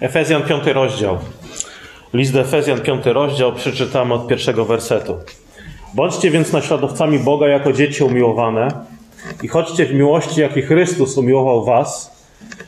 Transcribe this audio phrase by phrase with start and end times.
[0.00, 1.18] Efezjan 5 rozdział.
[2.14, 5.16] List do Efezjan 5 rozdział przeczytamy od pierwszego wersetu.
[5.94, 8.68] Bądźcie więc naśladowcami Boga jako dzieci umiłowane
[9.42, 12.20] i chodźcie w miłości, jaki Chrystus umiłował was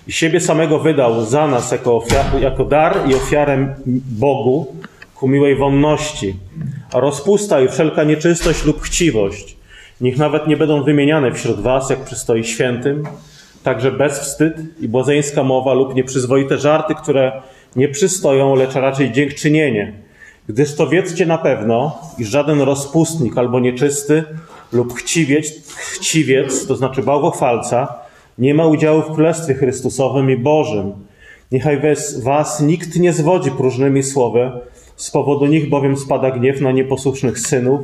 [0.07, 3.75] i siebie samego wydał za nas jako, ofiar, jako dar i ofiarę
[4.11, 4.77] Bogu
[5.15, 6.37] ku miłej wonności.
[6.93, 9.57] A rozpusta i wszelka nieczystość lub chciwość
[10.03, 13.05] niech nawet nie będą wymieniane wśród was, jak przystoi świętym,
[13.63, 17.43] także bezwstyd i błazeńska mowa lub nieprzyzwoite żarty, które
[17.77, 19.93] nie przystoją, lecz raczej dziękczynienie.
[20.49, 24.25] Gdyż to wiedzcie na pewno, iż żaden rozpustnik albo nieczysty
[24.73, 27.95] lub chciwiec, chciwiec to znaczy bałwochwalca,
[28.39, 30.93] nie ma udziału w Królestwie Chrystusowym i Bożym.
[31.53, 31.81] Niechaj
[32.23, 34.51] was nikt nie zwodzi próżnymi słowy,
[34.97, 37.81] z powodu nich bowiem spada gniew na nieposłusznych synów.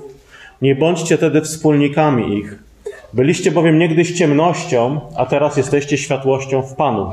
[0.63, 2.68] Nie bądźcie tedy wspólnikami ich.
[3.13, 7.13] Byliście bowiem niegdyś ciemnością, a teraz jesteście światłością w Panu.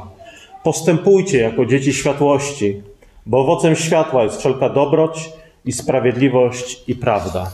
[0.64, 2.82] Postępujcie jako dzieci światłości,
[3.26, 5.30] bo owocem światła jest wszelka dobroć
[5.66, 7.52] i sprawiedliwość i prawda.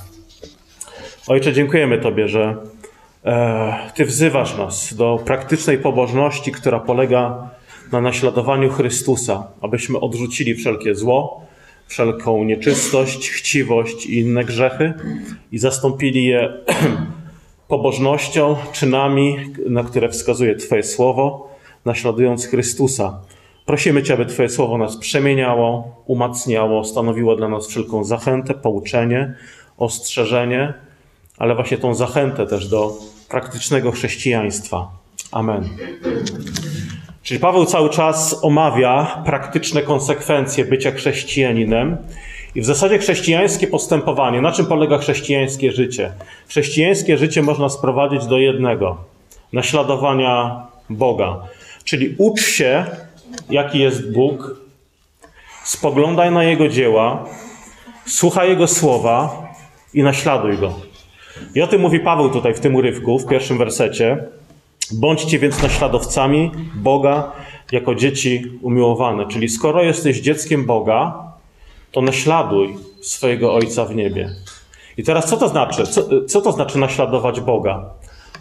[1.27, 2.55] Ojcze, dziękujemy Tobie, że
[3.25, 7.49] e, Ty wzywasz nas do praktycznej pobożności, która polega
[7.91, 11.45] na naśladowaniu Chrystusa, abyśmy odrzucili wszelkie zło,
[11.87, 14.93] wszelką nieczystość, chciwość i inne grzechy
[15.51, 16.53] i zastąpili je
[17.71, 19.37] pobożnością, czynami,
[19.69, 21.49] na które wskazuje Twoje słowo,
[21.85, 23.19] naśladując Chrystusa.
[23.65, 29.33] Prosimy Cię, aby Twoje słowo nas przemieniało, umacniało, stanowiło dla nas wszelką zachętę, pouczenie,
[29.77, 30.73] ostrzeżenie,
[31.37, 32.93] ale właśnie tą zachętę też do
[33.29, 34.91] praktycznego chrześcijaństwa.
[35.31, 35.69] Amen.
[37.23, 41.97] Czyli Paweł cały czas omawia praktyczne konsekwencje bycia chrześcijaninem.
[42.55, 46.11] I w zasadzie chrześcijańskie postępowanie, na czym polega chrześcijańskie życie?
[46.47, 48.97] Chrześcijańskie życie można sprowadzić do jednego:
[49.53, 51.39] naśladowania Boga.
[51.83, 52.85] Czyli ucz się,
[53.49, 54.61] jaki jest Bóg,
[55.63, 57.25] spoglądaj na Jego dzieła,
[58.05, 59.47] słuchaj Jego słowa
[59.93, 60.73] i naśladuj Go.
[61.55, 64.17] I o tym mówi Paweł tutaj w tym urywku, w pierwszym wersecie.
[64.93, 67.31] Bądźcie więc naśladowcami Boga
[67.71, 69.27] jako dzieci umiłowane.
[69.27, 71.30] Czyli skoro jesteś dzieckiem Boga,
[71.91, 74.29] to naśladuj swojego Ojca w niebie.
[74.97, 75.87] I teraz co to znaczy?
[75.87, 77.85] Co, co to znaczy naśladować Boga?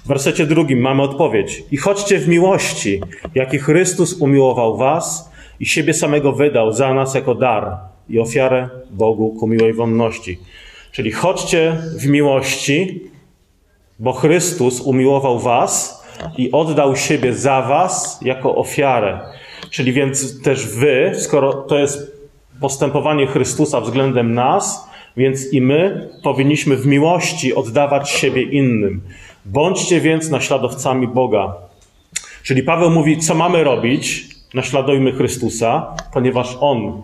[0.04, 1.64] W wersecie drugim mamy odpowiedź.
[1.70, 3.00] I chodźcie w miłości,
[3.34, 5.30] jaki Chrystus umiłował was
[5.60, 7.76] i siebie samego wydał za nas jako dar
[8.08, 10.38] i ofiarę Bogu ku miłej wonności.
[10.92, 13.10] Czyli chodźcie w miłości,
[13.98, 16.04] bo Chrystus umiłował was
[16.36, 19.20] i oddał siebie za was jako ofiarę.
[19.70, 22.19] Czyli więc też wy, skoro to jest
[22.60, 29.00] postępowanie Chrystusa względem nas, więc i my powinniśmy w miłości oddawać siebie innym.
[29.44, 31.54] Bądźcie więc naśladowcami Boga.
[32.42, 34.28] Czyli Paweł mówi, co mamy robić?
[34.54, 37.02] Naśladujmy Chrystusa, ponieważ On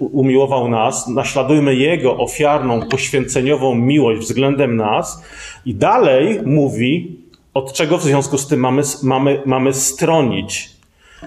[0.00, 5.24] umiłował nas, naśladujmy Jego ofiarną, poświęceniową miłość względem nas.
[5.66, 7.18] I dalej mówi,
[7.54, 10.70] od czego w związku z tym mamy, mamy, mamy stronić.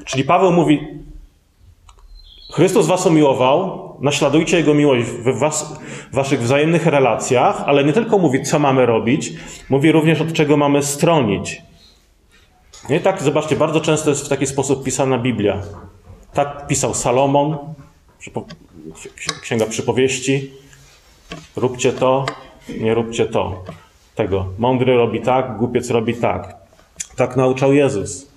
[0.05, 0.79] Czyli Paweł mówi,
[2.53, 5.79] Chrystus was umiłował, naśladujcie Jego miłość w, was,
[6.11, 9.33] w waszych wzajemnych relacjach, ale nie tylko mówi, co mamy robić,
[9.69, 11.61] mówi również, od czego mamy stronić.
[12.89, 15.61] Nie tak, zobaczcie, bardzo często jest w taki sposób pisana Biblia.
[16.33, 17.57] Tak pisał Salomon,
[19.41, 20.51] Księga Przypowieści.
[21.55, 22.25] Róbcie to,
[22.79, 23.63] nie róbcie to.
[24.15, 24.45] Tego.
[24.57, 26.55] Mądry robi tak, głupiec robi tak.
[27.15, 28.27] Tak nauczał Jezus.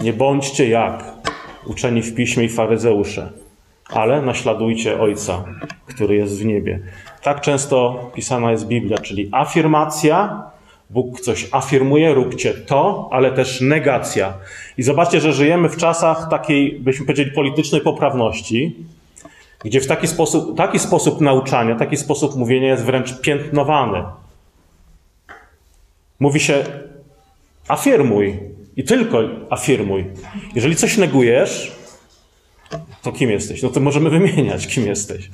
[0.00, 1.21] Nie bądźcie jak
[1.66, 3.32] uczeni w piśmie i faryzeusze,
[3.88, 5.44] ale naśladujcie Ojca,
[5.86, 6.80] który jest w niebie.
[7.22, 10.42] Tak często pisana jest Biblia, czyli afirmacja,
[10.90, 14.34] Bóg coś afirmuje, róbcie to, ale też negacja.
[14.78, 18.76] I zobaczcie, że żyjemy w czasach takiej, byśmy powiedzieli, politycznej poprawności,
[19.64, 24.04] gdzie w taki sposób, taki sposób nauczania, taki sposób mówienia jest wręcz piętnowany.
[26.20, 26.64] Mówi się,
[27.68, 29.18] afirmuj i tylko
[29.50, 30.04] afirmuj.
[30.54, 31.72] Jeżeli coś negujesz,
[33.02, 33.62] to kim jesteś?
[33.62, 35.30] No to możemy wymieniać, kim jesteś.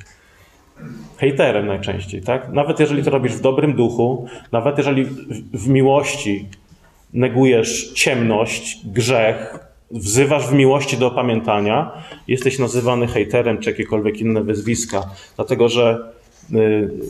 [1.17, 2.49] Hejterem najczęściej, tak?
[2.53, 5.05] Nawet jeżeli to robisz w dobrym duchu, nawet jeżeli
[5.53, 6.45] w miłości
[7.13, 9.59] negujesz ciemność, grzech,
[9.91, 11.91] wzywasz w miłości do opamiętania,
[12.27, 15.03] jesteś nazywany hejterem czy jakiekolwiek inne wyzwiska.
[15.35, 16.11] Dlatego, że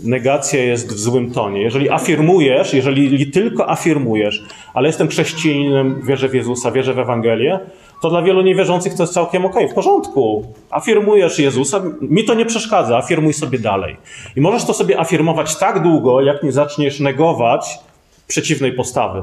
[0.03, 1.61] negacja jest w złym tonie.
[1.61, 4.43] Jeżeli afirmujesz, jeżeli tylko afirmujesz,
[4.73, 7.59] ale jestem chrześcijaninem, wierzę w Jezusa, wierzę w Ewangelię,
[8.01, 10.53] to dla wielu niewierzących to jest całkiem okej, okay, w porządku.
[10.69, 13.97] Afirmujesz Jezusa, mi to nie przeszkadza, afirmuj sobie dalej.
[14.35, 17.79] I możesz to sobie afirmować tak długo, jak nie zaczniesz negować
[18.27, 19.21] przeciwnej postawy,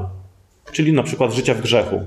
[0.71, 2.01] czyli na przykład życia w grzechu.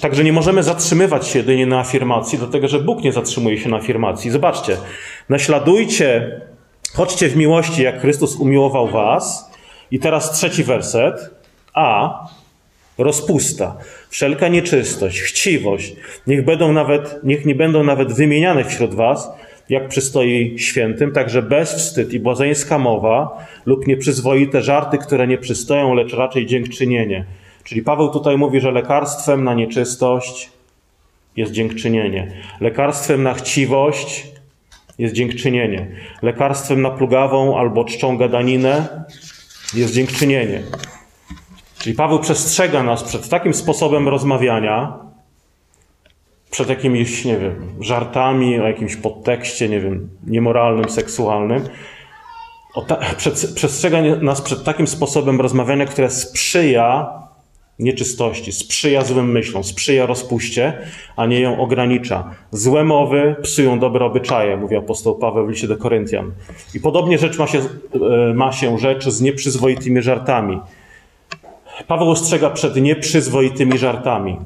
[0.00, 3.76] Także nie możemy zatrzymywać się jedynie na afirmacji, dlatego że Bóg nie zatrzymuje się na
[3.76, 4.30] afirmacji.
[4.30, 4.76] Zobaczcie,
[5.28, 6.40] naśladujcie,
[6.94, 9.50] chodźcie w miłości, jak Chrystus umiłował was.
[9.90, 11.30] I teraz trzeci werset.
[11.74, 12.18] A
[12.98, 13.76] rozpusta,
[14.08, 19.30] wszelka nieczystość, chciwość, niech będą nawet, niech nie będą nawet wymieniane wśród was,
[19.68, 26.14] jak przystoi świętym, także bezwstyd i błazeńska mowa lub nieprzyzwoite żarty, które nie przystoją, lecz
[26.14, 27.24] raczej dziękczynienie.
[27.64, 30.50] Czyli Paweł tutaj mówi, że lekarstwem na nieczystość
[31.36, 32.32] jest dziękczynienie.
[32.60, 34.26] Lekarstwem na chciwość
[34.98, 35.86] jest dziękczynienie.
[36.22, 39.04] Lekarstwem na plugawą albo czczą gadaninę
[39.74, 40.62] jest dziękczynienie.
[41.78, 44.98] Czyli Paweł przestrzega nas przed takim sposobem rozmawiania,
[46.50, 51.68] przed jakimiś, nie wiem, żartami o jakimś podtekście, nie wiem, niemoralnym, seksualnym.
[52.86, 57.20] Ta, przed, przestrzega nas przed takim sposobem rozmawiania, które sprzyja
[57.80, 60.78] nieczystości, sprzyja złym myślom, sprzyja rozpuście,
[61.16, 62.34] a nie ją ogranicza.
[62.50, 66.32] Złe mowy psują dobre obyczaje, mówi apostoł Paweł w liście do Koryntian.
[66.74, 70.60] I podobnie rzecz ma się, e, ma się rzecz z nieprzyzwoitymi żartami.
[71.86, 74.36] Paweł ostrzega przed nieprzyzwoitymi żartami.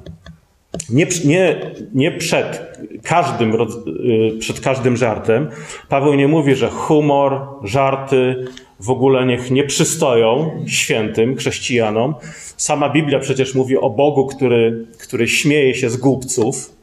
[0.91, 1.61] Nie, nie,
[1.95, 5.49] nie przed, każdym, y, przed każdym żartem.
[5.89, 8.45] Paweł nie mówi, że humor, żarty
[8.81, 12.15] w ogóle niech nie przystoją świętym, chrześcijanom.
[12.57, 16.77] Sama Biblia przecież mówi o Bogu, który, który śmieje się z głupców.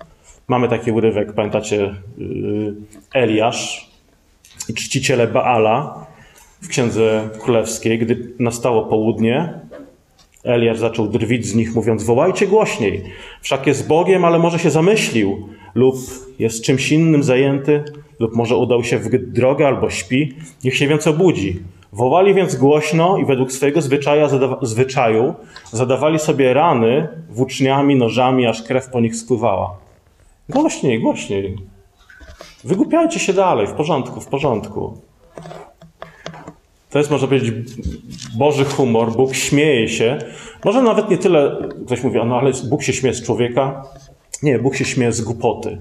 [0.48, 2.74] Mamy taki urywek, pamiętacie, y,
[3.14, 3.92] Eliasz
[4.70, 6.06] i czciciele Baala
[6.62, 9.54] w Księdze Królewskiej, gdy nastało południe,
[10.44, 13.04] Eliasz zaczął drwić z nich, mówiąc: Wołajcie głośniej.
[13.42, 15.96] Wszak jest Bogiem, ale może się zamyślił, lub
[16.40, 17.84] jest czymś innym zajęty,
[18.20, 20.34] lub może udał się w drogę albo śpi.
[20.64, 21.60] Niech się więc obudzi.
[21.94, 24.30] Wołali więc głośno i według swojego zwyczaja,
[24.62, 25.34] zwyczaju
[25.72, 29.78] zadawali sobie rany włóczniami, nożami, aż krew po nich spływała.
[30.50, 31.58] Głośniej, głośniej.
[32.64, 34.98] Wygłupiajcie się dalej, w porządku, w porządku.
[36.90, 37.54] To jest, można powiedzieć,
[38.38, 39.12] Boży humor.
[39.12, 40.18] Bóg śmieje się.
[40.66, 43.84] Może nawet nie tyle, ktoś mówi, no ale Bóg się śmieje z człowieka.
[44.44, 45.78] Nie, Bóg się śmieje z głupoty.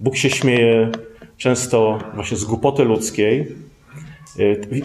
[0.00, 0.90] Bóg się śmieje
[1.36, 3.46] często właśnie z głupoty ludzkiej.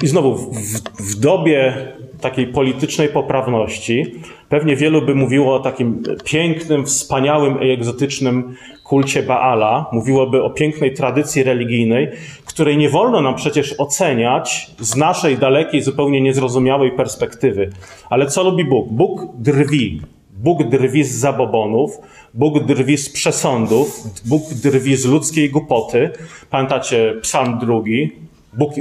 [0.01, 0.81] I znowu, w,
[1.11, 1.73] w dobie
[2.21, 4.05] takiej politycznej poprawności,
[4.49, 10.93] pewnie wielu by mówiło o takim pięknym, wspaniałym i egzotycznym kulcie Baala, mówiłoby o pięknej
[10.93, 12.07] tradycji religijnej,
[12.45, 17.69] której nie wolno nam przecież oceniać z naszej dalekiej, zupełnie niezrozumiałej perspektywy.
[18.09, 18.87] Ale co lubi Bóg?
[18.91, 20.01] Bóg drwi.
[20.37, 21.97] Bóg drwi z zabobonów,
[22.33, 26.09] Bóg drwi z przesądów, Bóg drwi z ludzkiej głupoty.
[26.49, 28.24] Pamiętacie Psalm drugi?
[28.57, 28.73] Bóg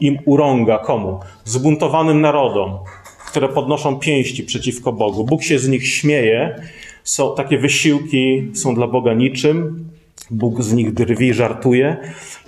[0.00, 1.20] im urąga komu?
[1.44, 2.78] Zbuntowanym narodom,
[3.26, 5.24] które podnoszą pięści przeciwko Bogu.
[5.24, 6.60] Bóg się z nich śmieje.
[7.04, 9.88] Są, takie wysiłki są dla Boga niczym.
[10.30, 11.96] Bóg z nich drwi, żartuje.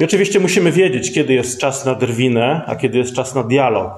[0.01, 3.91] I oczywiście musimy wiedzieć, kiedy jest czas na drwinę, a kiedy jest czas na dialog.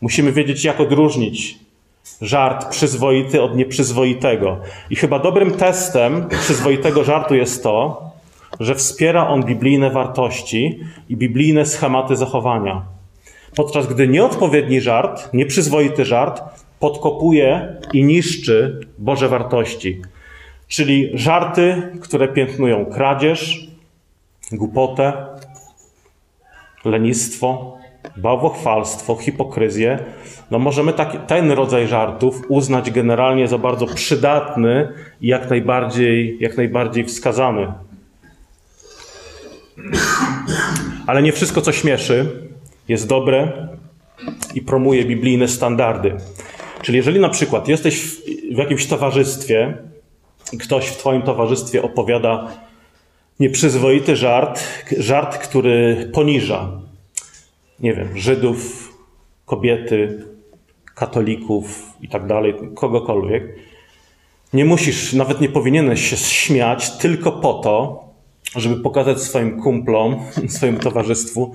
[0.00, 1.58] Musimy wiedzieć, jak odróżnić
[2.20, 4.60] żart przyzwoity od nieprzyzwoitego.
[4.90, 8.09] I chyba dobrym testem przyzwoitego żartu jest to,
[8.60, 12.82] że wspiera on biblijne wartości i biblijne schematy zachowania.
[13.56, 16.42] Podczas gdy nieodpowiedni żart, nieprzyzwoity żart
[16.80, 20.02] podkopuje i niszczy Boże wartości.
[20.68, 23.68] Czyli żarty, które piętnują kradzież,
[24.52, 25.12] głupotę,
[26.84, 27.78] lenistwo,
[28.16, 29.98] bałwochwalstwo, hipokryzję,
[30.50, 36.56] no możemy taki, ten rodzaj żartów uznać generalnie za bardzo przydatny i jak najbardziej, jak
[36.56, 37.72] najbardziej wskazany.
[41.06, 42.48] Ale nie wszystko, co śmieszy,
[42.88, 43.68] jest dobre
[44.54, 46.16] i promuje biblijne standardy.
[46.82, 48.22] Czyli jeżeli na przykład jesteś w,
[48.54, 49.76] w jakimś towarzystwie
[50.52, 52.48] i ktoś w Twoim towarzystwie opowiada
[53.40, 54.64] nieprzyzwoity żart,
[54.98, 56.80] żart, który poniża,
[57.80, 58.92] nie wiem, Żydów,
[59.46, 60.24] kobiety,
[60.94, 63.56] katolików i tak dalej, kogokolwiek,
[64.52, 68.04] nie musisz, nawet nie powinieneś się śmiać tylko po to,
[68.56, 70.16] żeby pokazać swoim kumplom,
[70.48, 71.52] swojemu towarzystwu,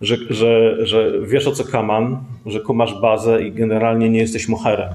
[0.00, 4.88] że, że, że wiesz o co kaman, że kumasz bazę i generalnie nie jesteś moherem.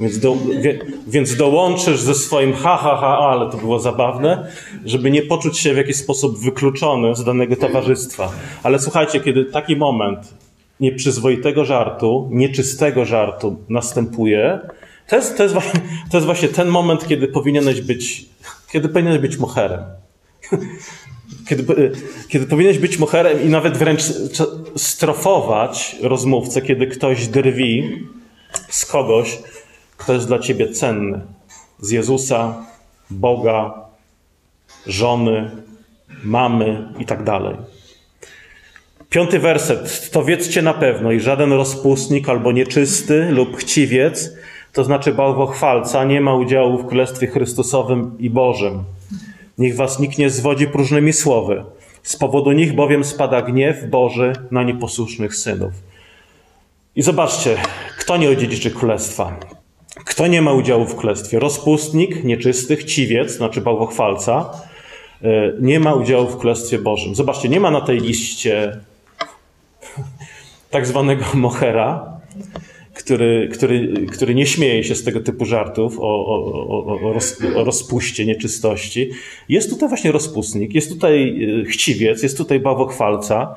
[0.00, 4.50] Więc, do, wie, więc dołączysz ze swoim ha, ha, ha, ale to było zabawne,
[4.84, 8.32] żeby nie poczuć się w jakiś sposób wykluczony z danego towarzystwa.
[8.62, 10.34] Ale słuchajcie, kiedy taki moment
[10.80, 14.60] nieprzyzwoitego żartu, nieczystego żartu następuje,
[15.08, 15.54] to jest, to jest,
[16.10, 18.26] to jest właśnie ten moment, kiedy powinieneś być,
[18.72, 19.80] kiedy powinieneś być moherem.
[21.48, 21.92] Kiedy,
[22.28, 24.02] kiedy powinieneś być moherem i nawet wręcz
[24.76, 28.06] strofować rozmówcę, kiedy ktoś drwi
[28.68, 29.38] z kogoś,
[29.96, 31.20] kto jest dla ciebie cenny.
[31.80, 32.64] Z Jezusa,
[33.10, 33.74] Boga,
[34.86, 35.50] żony,
[36.24, 37.56] mamy i tak dalej.
[39.10, 40.10] Piąty werset.
[40.10, 44.30] To wiedzcie na pewno i żaden rozpustnik albo nieczysty lub chciwiec,
[44.72, 48.84] to znaczy bałwochwalca, nie ma udziału w Królestwie Chrystusowym i Bożym.
[49.58, 51.64] Niech was nikt nie zwodzi próżnymi słowy.
[52.02, 55.72] Z powodu nich bowiem spada gniew Boży na nieposłusznych synów.
[56.96, 57.56] I zobaczcie,
[57.98, 59.36] kto nie odziedziczy królestwa?
[60.04, 61.38] Kto nie ma udziału w królestwie?
[61.38, 64.50] Rozpustnik, nieczysty, chciwiec, znaczy bałwochwalca,
[65.22, 67.14] e, nie ma udziału w królestwie Bożym.
[67.14, 68.80] Zobaczcie, nie ma na tej liście
[70.70, 72.20] tak zwanego mochera,
[72.98, 77.64] który, który, który nie śmieje się z tego typu żartów o, o, o, roz, o
[77.64, 79.10] rozpuście, nieczystości.
[79.48, 83.54] Jest tutaj właśnie rozpustnik, jest tutaj e, chciwiec, jest tutaj bawochwalca,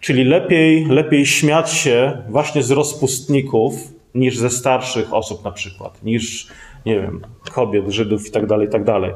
[0.00, 3.74] czyli lepiej, lepiej śmiać się właśnie z rozpustników
[4.14, 6.48] niż ze starszych osób na przykład, niż,
[6.86, 7.20] nie wiem,
[7.52, 9.12] kobiet, Żydów i tak dalej, i tak dalej.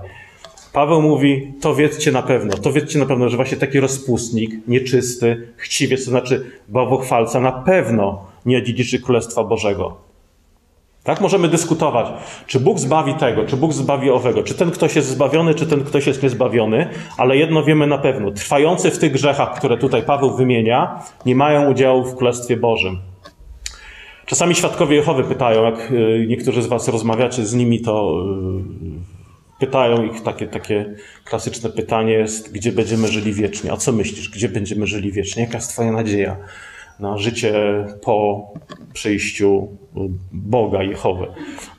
[0.72, 5.48] Paweł mówi, to wiedzcie na pewno, to wiedzcie na pewno, że właśnie taki rozpustnik, nieczysty,
[5.56, 9.96] chciwiec, to znaczy bawochwalca, na pewno nie odziedziczy Królestwa Bożego.
[11.04, 12.06] Tak możemy dyskutować,
[12.46, 15.84] czy Bóg zbawi tego, czy Bóg zbawi owego, czy ten ktoś jest zbawiony, czy ten
[15.84, 18.30] ktoś jest niezbawiony, ale jedno wiemy na pewno.
[18.30, 22.98] Trwający w tych grzechach, które tutaj Paweł wymienia, nie mają udziału w Królestwie Bożym.
[24.26, 28.24] Czasami świadkowie Jehowy pytają, jak y, niektórzy z Was rozmawiacie z nimi, to
[29.56, 30.94] y, pytają ich takie, takie
[31.24, 33.72] klasyczne pytanie jest, gdzie będziemy żyli wiecznie?
[33.72, 35.42] A co myślisz, gdzie będziemy żyli wiecznie?
[35.42, 36.36] Jaka jest Twoja nadzieja?
[37.00, 37.54] Na życie
[38.02, 38.44] po
[38.92, 39.68] przyjściu
[40.32, 41.26] Boga Jehowy.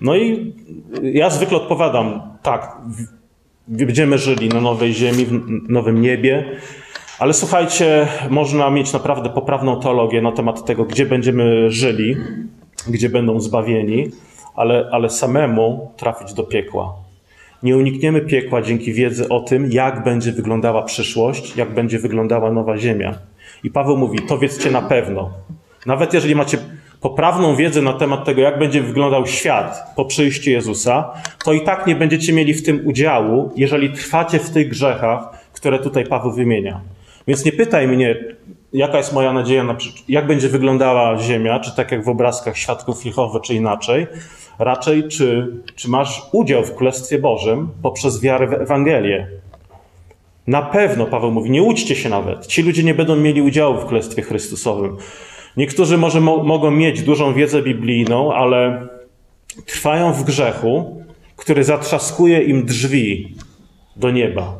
[0.01, 0.53] No i
[1.03, 2.77] ja zwykle odpowiadam, tak,
[3.67, 5.31] będziemy żyli na nowej ziemi, w
[5.69, 6.45] nowym niebie,
[7.19, 12.17] ale słuchajcie, można mieć naprawdę poprawną teologię na temat tego, gdzie będziemy żyli,
[12.87, 14.11] gdzie będą zbawieni,
[14.55, 16.93] ale, ale samemu trafić do piekła.
[17.63, 22.77] Nie unikniemy piekła dzięki wiedzy o tym, jak będzie wyglądała przyszłość, jak będzie wyglądała nowa
[22.77, 23.15] ziemia.
[23.63, 25.29] I Paweł mówi, to wiedzcie na pewno.
[25.85, 26.57] Nawet jeżeli macie
[27.01, 31.13] poprawną wiedzę na temat tego, jak będzie wyglądał świat po przyjściu Jezusa,
[31.45, 35.79] to i tak nie będziecie mieli w tym udziału, jeżeli trwacie w tych grzechach, które
[35.79, 36.81] tutaj Paweł wymienia.
[37.27, 38.15] Więc nie pytaj mnie,
[38.73, 39.77] jaka jest moja nadzieja, na,
[40.09, 44.07] jak będzie wyglądała Ziemia, czy tak jak w obrazkach świadków Jehowy, czy inaczej.
[44.59, 49.27] Raczej, czy, czy masz udział w Królestwie Bożym poprzez wiarę w Ewangelię.
[50.47, 52.47] Na pewno, Paweł mówi, nie łudźcie się nawet.
[52.47, 54.97] Ci ludzie nie będą mieli udziału w Królestwie Chrystusowym.
[55.57, 58.87] Niektórzy może mo mogą mieć dużą wiedzę biblijną, ale
[59.65, 61.03] trwają w grzechu,
[61.35, 63.35] który zatrzaskuje im drzwi
[63.95, 64.55] do nieba.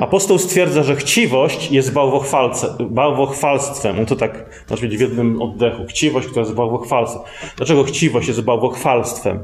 [0.00, 1.92] Apostoł stwierdza, że chciwość jest
[2.90, 3.98] bałwochwalstwem.
[3.98, 5.84] On to tak może być w jednym oddechu.
[5.88, 7.22] Chciwość, która jest bałwochwalstwem.
[7.56, 9.38] Dlaczego chciwość jest bałwochwalstwem?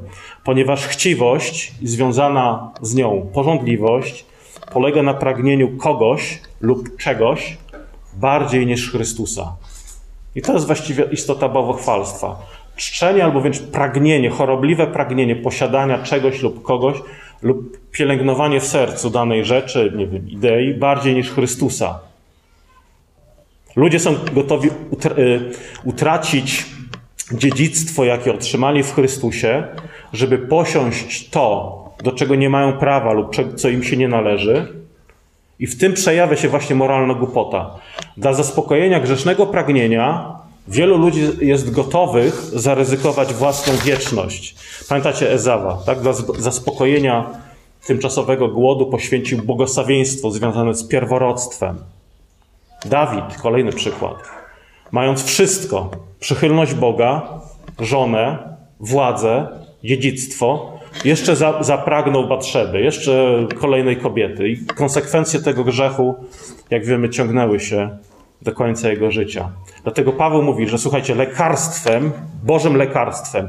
[0.45, 4.26] Ponieważ chciwość związana z nią porządliwość
[4.73, 7.57] polega na pragnieniu kogoś lub czegoś
[8.15, 9.57] bardziej niż Chrystusa.
[10.35, 12.37] I to jest właściwie istota bałwochwalstwa.
[12.77, 16.97] Czczenie albo wręcz pragnienie, chorobliwe pragnienie posiadania czegoś lub kogoś
[17.43, 22.01] lub pielęgnowanie w sercu danej rzeczy, nie wiem, idei bardziej niż Chrystusa.
[23.77, 25.51] Ludzie są gotowi y,
[25.85, 26.67] utracić
[27.33, 29.65] dziedzictwo, jakie otrzymali w Chrystusie,
[30.13, 34.69] żeby posiąść to, do czego nie mają prawa lub co im się nie należy.
[35.59, 37.71] I w tym przejawia się właśnie moralna głupota.
[38.17, 40.37] Dla zaspokojenia grzesznego pragnienia
[40.69, 44.57] wielu ludzi jest gotowych zaryzykować własną wieczność.
[44.89, 46.01] Pamiętacie Ezawa, tak?
[46.01, 47.27] Dla zaspokojenia
[47.87, 51.79] tymczasowego głodu poświęcił błogosławieństwo związane z pierworodstwem.
[52.85, 54.17] Dawid, kolejny przykład.
[54.93, 57.41] Mając wszystko, przychylność Boga,
[57.79, 58.39] żonę,
[58.81, 59.49] władzę,
[59.85, 64.49] dziedzictwo, jeszcze za, zapragnął Batrzeby, jeszcze kolejnej kobiety.
[64.49, 66.15] I konsekwencje tego grzechu,
[66.71, 67.99] jak wiemy, ciągnęły się
[68.43, 69.51] do końca jego życia.
[69.83, 72.13] Dlatego Paweł mówi, że słuchajcie, lekarstwem,
[72.45, 73.49] Bożym lekarstwem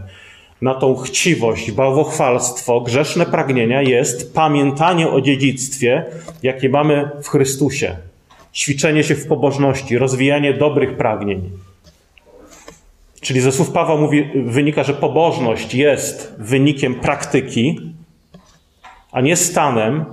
[0.61, 6.05] na tą chciwość, bałwochwalstwo, grzeszne pragnienia jest pamiętanie o dziedzictwie,
[6.43, 7.95] jakie mamy w Chrystusie.
[8.53, 11.49] Ćwiczenie się w pobożności, rozwijanie dobrych pragnień.
[13.21, 17.81] Czyli ze słów Pawła mówi, wynika, że pobożność jest wynikiem praktyki,
[19.11, 20.05] a nie stanem,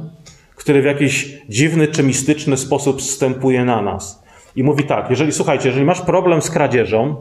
[0.57, 4.23] który w jakiś dziwny czy mistyczny sposób zstępuje na nas.
[4.57, 7.17] I mówi tak, jeżeli słuchajcie, jeżeli masz problem z kradzieżą,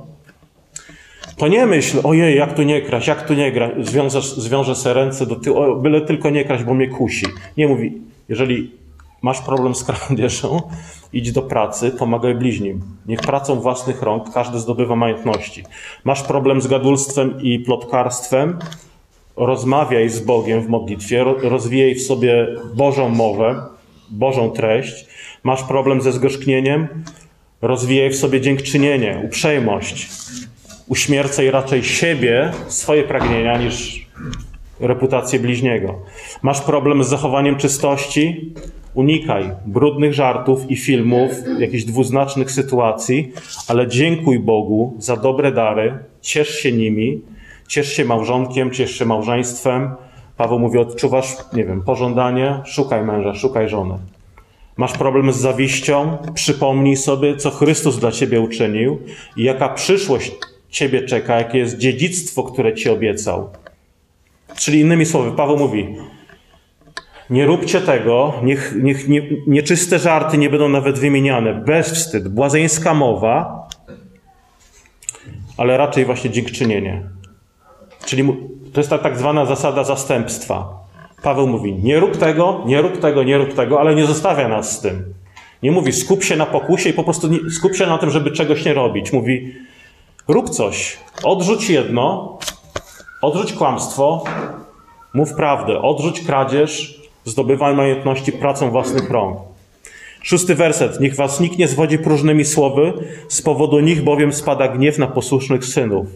[1.37, 4.93] to nie myśl, ojej, jak tu nie kraść, jak tu nie grać, zwiążę, zwiążę sobie
[4.93, 7.25] ręce do tyłu, byle tylko nie kraść, bo mnie kusi.
[7.57, 8.71] Nie mówi, jeżeli
[9.21, 10.61] masz problem z kradzieżą,
[11.13, 12.81] idź do pracy, pomagaj bliźnim.
[13.05, 15.63] Niech pracą własnych rąk każdy zdobywa majątności.
[16.03, 18.59] Masz problem z gadulstwem i plotkarstwem,
[19.35, 23.65] rozmawiaj z Bogiem w modlitwie, rozwijaj w sobie Bożą mowę,
[24.09, 25.05] Bożą treść.
[25.43, 26.87] Masz problem ze zgorzknieniem?
[27.61, 30.09] Rozwijaj w sobie dziękczynienie, uprzejmość.
[30.87, 34.07] Uśmiercaj raczej siebie, swoje pragnienia, niż
[34.79, 35.99] reputację bliźniego.
[36.41, 38.53] Masz problem z zachowaniem czystości?
[38.93, 43.31] Unikaj brudnych żartów i filmów, jakichś dwuznacznych sytuacji,
[43.67, 47.21] ale dziękuj Bogu za dobre dary, ciesz się nimi,
[47.67, 49.89] ciesz się małżonkiem, ciesz się małżeństwem.
[50.37, 53.97] Paweł mówi, odczuwasz, nie wiem, pożądanie, szukaj męża, szukaj żony.
[54.77, 56.17] Masz problem z zawiścią?
[56.33, 58.99] Przypomnij sobie, co Chrystus dla ciebie uczynił
[59.37, 60.31] i jaka przyszłość
[60.69, 63.49] ciebie czeka, jakie jest dziedzictwo, które ci obiecał.
[64.55, 65.95] Czyli innymi słowy, Paweł mówi:
[67.33, 73.67] Nie róbcie tego, niech, niech nie, nieczyste żarty nie będą nawet wymieniane, bezwstyd, błazeńska mowa,
[75.57, 77.03] ale raczej właśnie dziękczynienie.
[78.05, 78.23] Czyli
[78.73, 80.69] to jest ta tak zwana zasada zastępstwa.
[81.23, 84.71] Paweł mówi: Nie rób tego, nie rób tego, nie rób tego, ale nie zostawia nas
[84.71, 85.13] z tym.
[85.63, 88.31] Nie mówi: skup się na pokusie i po prostu nie, skup się na tym, żeby
[88.31, 89.13] czegoś nie robić.
[89.13, 89.53] Mówi:
[90.27, 92.37] rób coś, odrzuć jedno,
[93.21, 94.23] odrzuć kłamstwo,
[95.13, 99.37] mów prawdę, odrzuć kradzież, zdobywaj majątności pracą własnych rąk.
[100.23, 100.99] Szósty werset.
[100.99, 102.93] Niech was nikt nie zwodzi próżnymi słowy,
[103.27, 106.07] z powodu nich bowiem spada gniew na posłusznych synów.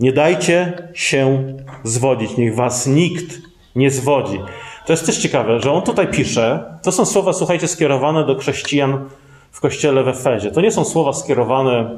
[0.00, 1.54] Nie dajcie się
[1.84, 3.40] zwodzić, niech was nikt
[3.76, 4.40] nie zwodzi.
[4.86, 9.08] To jest też ciekawe, że on tutaj pisze, to są słowa, słuchajcie, skierowane do chrześcijan
[9.52, 10.50] w kościele w Efezie.
[10.50, 11.90] To nie są słowa skierowane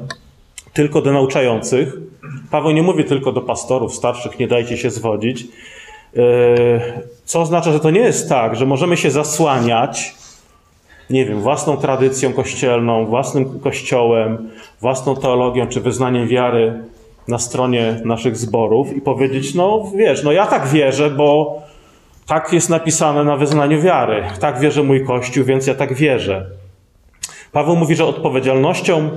[0.73, 1.93] tylko do nauczających.
[2.51, 5.47] Paweł nie mówi tylko do pastorów starszych, nie dajcie się zwodzić.
[6.17, 6.21] E,
[7.25, 10.15] co oznacza, że to nie jest tak, że możemy się zasłaniać,
[11.09, 14.49] nie wiem, własną tradycją kościelną, własnym kościołem,
[14.81, 16.83] własną teologią czy wyznaniem wiary
[17.27, 21.61] na stronie naszych zborów i powiedzieć, no wiesz, no ja tak wierzę, bo
[22.25, 24.23] tak jest napisane na wyznaniu wiary.
[24.39, 26.45] Tak wierzy mój Kościół, więc ja tak wierzę.
[27.51, 29.09] Paweł mówi, że odpowiedzialnością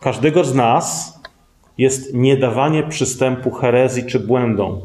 [0.00, 1.16] każdego z nas
[1.78, 4.80] jest niedawanie przystępu herezji czy błędom.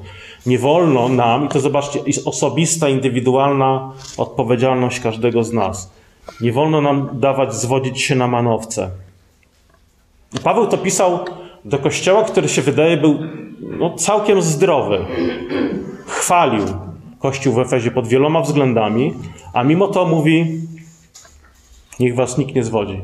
[0.45, 5.91] Nie wolno nam, i to zobaczcie, jest osobista, indywidualna odpowiedzialność każdego z nas.
[6.41, 8.89] Nie wolno nam dawać zwodzić się na manowce.
[10.43, 11.19] Paweł to pisał
[11.65, 13.19] do kościoła, który się wydaje był
[13.59, 15.05] no, całkiem zdrowy.
[16.05, 16.65] Chwalił
[17.19, 19.13] kościół w Efezie pod wieloma względami,
[19.53, 20.61] a mimo to mówi:
[21.99, 23.01] Niech was nikt nie zwodzi.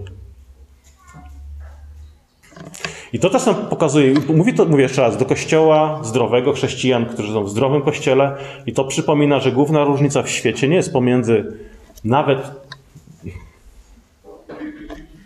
[3.13, 7.33] I to też nam pokazuje, mówi to, mówię jeszcze raz, do kościoła zdrowego, chrześcijan, którzy
[7.33, 11.57] są w zdrowym kościele, i to przypomina, że główna różnica w świecie nie jest pomiędzy
[12.03, 12.51] nawet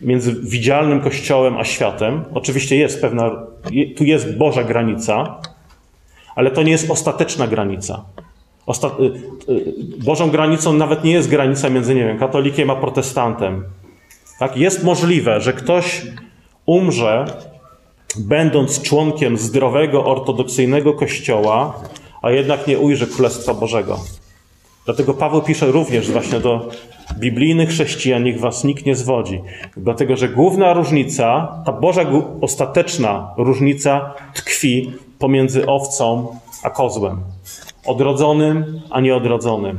[0.02, 2.24] między widzialnym kościołem a światem.
[2.34, 3.32] Oczywiście jest pewna,
[3.98, 5.42] tu jest Boża granica,
[6.36, 8.06] ale to nie jest ostateczna granica.
[8.66, 9.74] Osta y, y,
[10.06, 13.64] Bożą granicą nawet nie jest granica między, nie wiem, katolikiem a protestantem.
[14.40, 14.58] Tak?
[14.58, 16.02] Jest możliwe, że ktoś
[16.66, 17.26] umrze
[18.20, 21.74] będąc członkiem zdrowego, ortodoksyjnego kościoła,
[22.22, 24.00] a jednak nie ujrzy Królestwa Bożego.
[24.86, 26.70] Dlatego Paweł pisze również właśnie do
[27.20, 29.42] biblijnych chrześcijan, niech was nikt nie zwodzi.
[29.78, 32.06] Dlatego, że główna różnica, ta Boża
[32.42, 36.28] ostateczna różnica tkwi pomiędzy owcą
[36.64, 37.22] a kozłem.
[37.86, 39.78] Odrodzonym, a nieodrodzonym.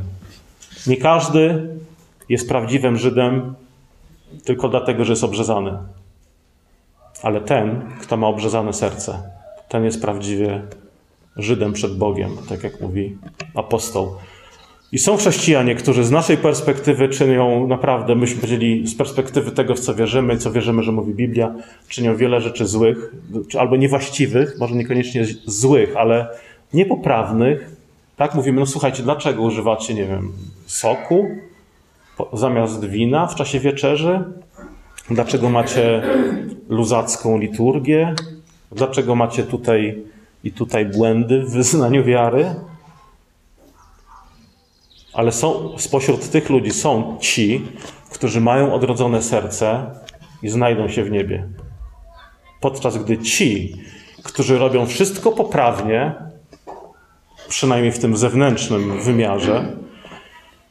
[0.87, 1.67] Nie każdy
[2.29, 3.55] jest prawdziwym Żydem
[4.43, 5.77] tylko dlatego, że jest obrzezany.
[7.23, 9.23] Ale ten, kto ma obrzezane serce,
[9.69, 10.61] ten jest prawdziwie
[11.37, 13.17] Żydem przed Bogiem, tak jak mówi
[13.55, 14.15] apostoł.
[14.91, 19.79] I są chrześcijanie, którzy z naszej perspektywy czynią naprawdę, myśmy powiedzieli, z perspektywy tego, w
[19.79, 21.55] co wierzymy, co wierzymy, że mówi Biblia,
[21.87, 23.13] czynią wiele rzeczy złych,
[23.59, 26.27] albo niewłaściwych, może niekoniecznie złych, ale
[26.73, 27.75] niepoprawnych.
[28.15, 30.31] Tak mówimy, no słuchajcie, dlaczego używacie, nie wiem,
[30.65, 31.27] soku
[32.33, 34.23] zamiast wina w czasie wieczerzy?
[35.09, 36.01] Dlaczego macie
[36.69, 38.15] luzacką liturgię?
[38.71, 40.03] Dlaczego macie tutaj
[40.43, 42.55] i tutaj błędy w wyznaniu wiary?
[45.13, 47.65] Ale są, spośród tych ludzi są ci,
[48.11, 49.85] którzy mają odrodzone serce
[50.43, 51.47] i znajdą się w niebie.
[52.59, 53.75] Podczas gdy ci,
[54.23, 56.13] którzy robią wszystko poprawnie,
[57.47, 59.77] przynajmniej w tym zewnętrznym wymiarze,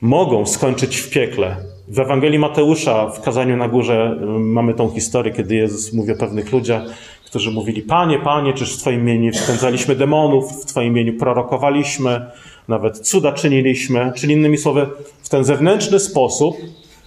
[0.00, 1.56] mogą skończyć w piekle,
[1.92, 6.16] w Ewangelii Mateusza, w kazaniu na górze, y, mamy tą historię, kiedy Jezus mówi o
[6.16, 6.83] pewnych ludziach,
[7.26, 12.31] którzy mówili: Panie, Panie, czyż w Twoim imieniu spędzaliśmy demonów, w Twoim imieniu prorokowaliśmy,
[12.68, 14.12] nawet cuda czyniliśmy.
[14.16, 14.87] Czyli innymi słowy,
[15.22, 16.57] w ten zewnętrzny sposób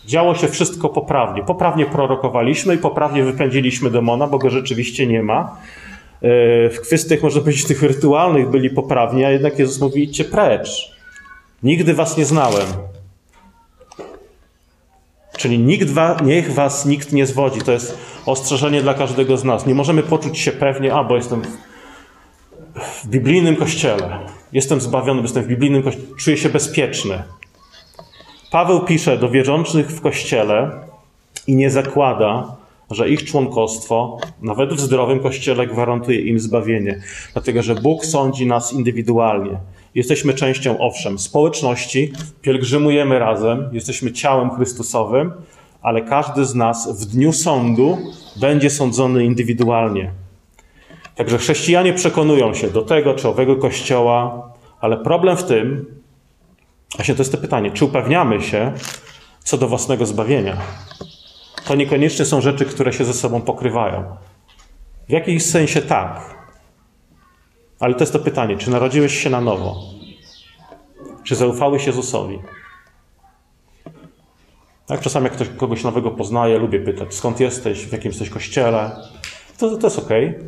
[0.06, 1.44] działo się wszystko poprawnie.
[1.44, 5.58] Poprawnie prorokowaliśmy i poprawnie wypędziliśmy demona, bo go rzeczywiście nie ma.
[6.72, 10.92] w kwestiach, można powiedzieć, tych rytualnych byli poprawni, a jednak Jezus mówi, idźcie precz.
[11.64, 12.95] Nigdy was nie znałem.
[15.46, 17.62] Czyli nikt wa, niech was nikt nie zwodzi.
[17.62, 19.66] To jest ostrzeżenie dla każdego z nas.
[19.66, 21.42] Nie możemy poczuć się pewnie, a bo jestem
[22.76, 24.20] w biblijnym kościele.
[24.54, 26.08] Jestem zbawiony, jestem w biblijnym kościele.
[26.18, 27.24] Czuję się bezpieczny.
[28.52, 30.72] Paweł pisze do wierzących w kościele
[31.48, 32.56] i nie zakłada,
[32.92, 37.02] że ich członkostwo, nawet w zdrowym kościele, gwarantuje im zbawienie.
[37.34, 39.58] Dlatego, że Bóg sądzi nas indywidualnie.
[39.96, 45.32] Jesteśmy częścią, owszem, społeczności, pielgrzymujemy razem, jesteśmy ciałem Chrystusowym,
[45.82, 47.98] ale każdy z nas w dniu sądu
[48.36, 50.12] będzie sądzony indywidualnie.
[51.16, 54.50] Także chrześcijanie przekonują się do tego czy owego kościoła,
[54.82, 55.86] ale problem w tym,
[56.96, 58.74] właśnie to jest to pytanie, czy upewniamy się
[59.44, 60.58] co do własnego zbawienia?
[61.68, 64.04] To niekoniecznie są rzeczy, które się ze sobą pokrywają.
[65.10, 66.35] W jakimś sensie tak,
[67.80, 69.76] ale to jest to pytanie, czy narodziłeś się na nowo?
[71.24, 72.40] Czy zaufałeś Jezusowi?
[74.86, 78.92] Tak, czasami jak ktoś kogoś nowego poznaje, lubię pytać, skąd jesteś, w jakim jesteś kościele.
[79.58, 80.00] To, to jest.
[80.00, 80.40] Okay.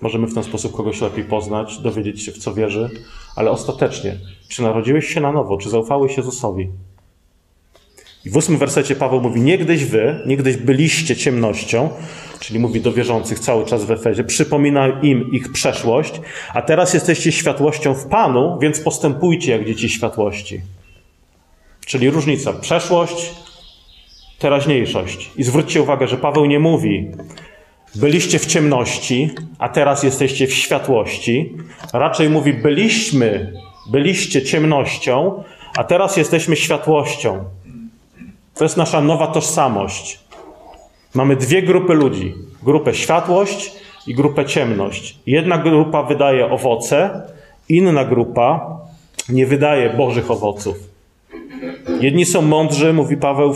[0.00, 2.90] Możemy w ten sposób kogoś lepiej poznać, dowiedzieć się, w co wierzy,
[3.36, 6.70] ale ostatecznie, czy narodziłeś się na nowo, czy zaufałeś Jezusowi?
[8.24, 11.90] I w ósmym wersecie Paweł mówi: Niegdyś wy, niegdyś byliście ciemnością,
[12.42, 16.20] czyli mówi do wierzących cały czas w Efezie, przypomina im ich przeszłość,
[16.54, 20.60] a teraz jesteście światłością w Panu, więc postępujcie jak dzieci światłości.
[21.86, 23.34] Czyli różnica przeszłość,
[24.38, 25.30] teraźniejszość.
[25.36, 27.10] I zwróćcie uwagę, że Paweł nie mówi,
[27.94, 31.52] byliście w ciemności, a teraz jesteście w światłości.
[31.92, 33.52] Raczej mówi, byliśmy,
[33.90, 35.44] byliście ciemnością,
[35.76, 37.44] a teraz jesteśmy światłością.
[38.54, 40.21] To jest nasza nowa tożsamość.
[41.14, 43.72] Mamy dwie grupy ludzi: grupę światłość
[44.06, 45.18] i grupę ciemność.
[45.26, 47.22] Jedna grupa wydaje owoce,
[47.68, 48.78] inna grupa
[49.28, 50.92] nie wydaje Bożych owoców.
[52.00, 53.54] Jedni są mądrzy, mówi Paweł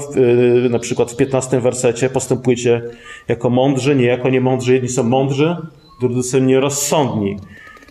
[0.62, 2.82] yy, na przykład w 15 wersecie, postępujcie
[3.28, 4.74] jako mądrzy, nie jako niemądrzy.
[4.74, 5.56] Jedni są mądrzy,
[6.00, 7.36] drudzy są nierozsądni.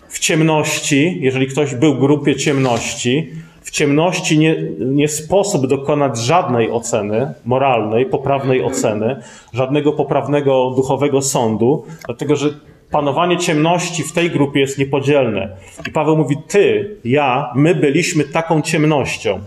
[0.08, 3.30] W ciemności, jeżeli ktoś był w grupie ciemności,
[3.66, 11.84] w ciemności nie, nie sposób dokonać żadnej oceny moralnej, poprawnej oceny, żadnego poprawnego duchowego sądu,
[12.06, 12.48] dlatego że
[12.90, 15.56] panowanie ciemności w tej grupie jest niepodzielne.
[15.88, 19.40] I Paweł mówi: Ty, ja, my byliśmy taką ciemnością.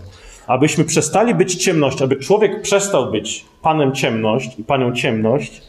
[0.46, 5.62] Abyśmy przestali być ciemność, aby człowiek przestał być panem ciemność i panią ciemność,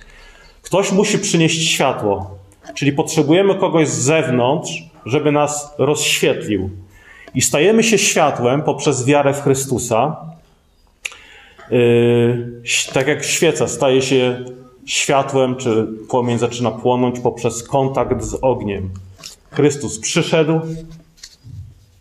[0.62, 2.32] ktoś musi przynieść światło.
[2.76, 6.70] Czyli potrzebujemy kogoś z zewnątrz, żeby nas rozświetlił.
[7.36, 10.16] I stajemy się światłem poprzez wiarę w Chrystusa.
[11.72, 12.62] Yy,
[12.94, 14.46] tak jak świeca staje się
[14.86, 18.90] światłem, czy płomień zaczyna płonąć poprzez kontakt z ogniem.
[19.52, 20.60] Chrystus przyszedł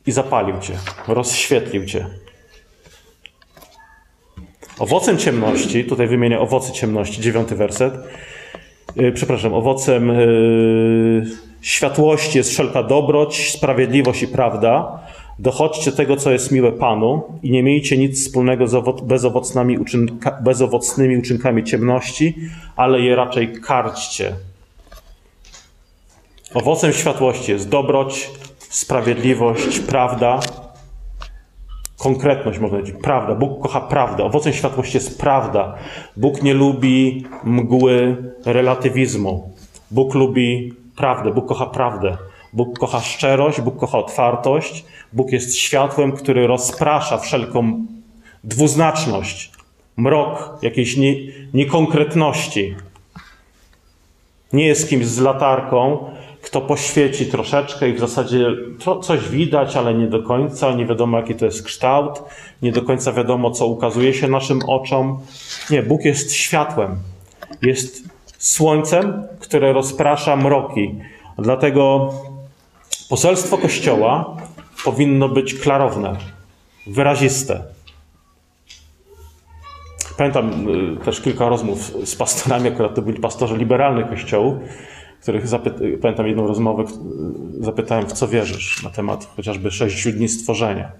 [0.06, 2.06] i zapalił cię, rozświetlił cię.
[4.78, 7.94] Owocem ciemności, tutaj wymienię owoce ciemności, dziewiąty werset.
[8.96, 14.98] Yy, przepraszam, owocem yy, światłości jest wszelka dobroć, sprawiedliwość i prawda.
[15.38, 20.42] Dochodźcie tego, co jest miłe Panu i nie miejcie nic wspólnego z owo- bezowocnymi, uczynka-
[20.42, 22.36] bezowocnymi uczynkami ciemności,
[22.76, 24.32] ale je raczej karćcie.
[26.54, 30.40] Owocem światłości jest dobroć, sprawiedliwość, prawda,
[31.98, 33.34] konkretność, można powiedzieć, prawda.
[33.34, 34.24] Bóg kocha prawdę.
[34.24, 35.74] Owocem światłości jest prawda.
[36.16, 39.50] Bóg nie lubi mgły relatywizmu.
[39.90, 41.30] Bóg lubi prawdę.
[41.30, 42.16] Bóg kocha prawdę.
[42.52, 47.86] Bóg kocha szczerość, Bóg kocha otwartość, Bóg jest światłem, który rozprasza wszelką
[48.44, 49.52] dwuznaczność,
[49.96, 51.14] mrok jakiejś nie,
[51.54, 52.76] niekonkretności.
[54.52, 56.10] Nie jest kimś z latarką,
[56.42, 58.46] kto poświeci troszeczkę i w zasadzie
[59.02, 62.22] coś widać, ale nie do końca, nie wiadomo jaki to jest kształt,
[62.62, 65.18] nie do końca wiadomo, co ukazuje się naszym oczom.
[65.70, 66.96] Nie, Bóg jest światłem.
[67.62, 68.09] Jest
[68.40, 70.94] słońcem, które rozprasza mroki.
[71.38, 72.10] Dlatego
[73.08, 74.36] Poselstwo Kościoła
[74.84, 76.16] powinno być klarowne,
[76.86, 77.62] wyraziste.
[80.16, 84.54] Pamiętam y, też kilka rozmów z pastorami, akurat to byli pastorzy liberalnych kościołów,
[85.22, 85.44] których
[86.02, 86.84] pamiętam jedną rozmowę,
[87.60, 90.92] zapytałem, w co wierzysz, na temat chociażby sześciu dni stworzenia.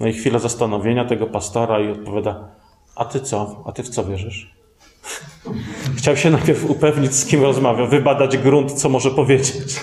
[0.00, 2.48] No i chwilę zastanowienia tego pastora i odpowiada,
[2.96, 3.62] a ty co?
[3.66, 4.61] A ty w co wierzysz?
[5.96, 9.80] Chciał się najpierw upewnić, z kim rozmawia, wybadać grunt, co może powiedzieć.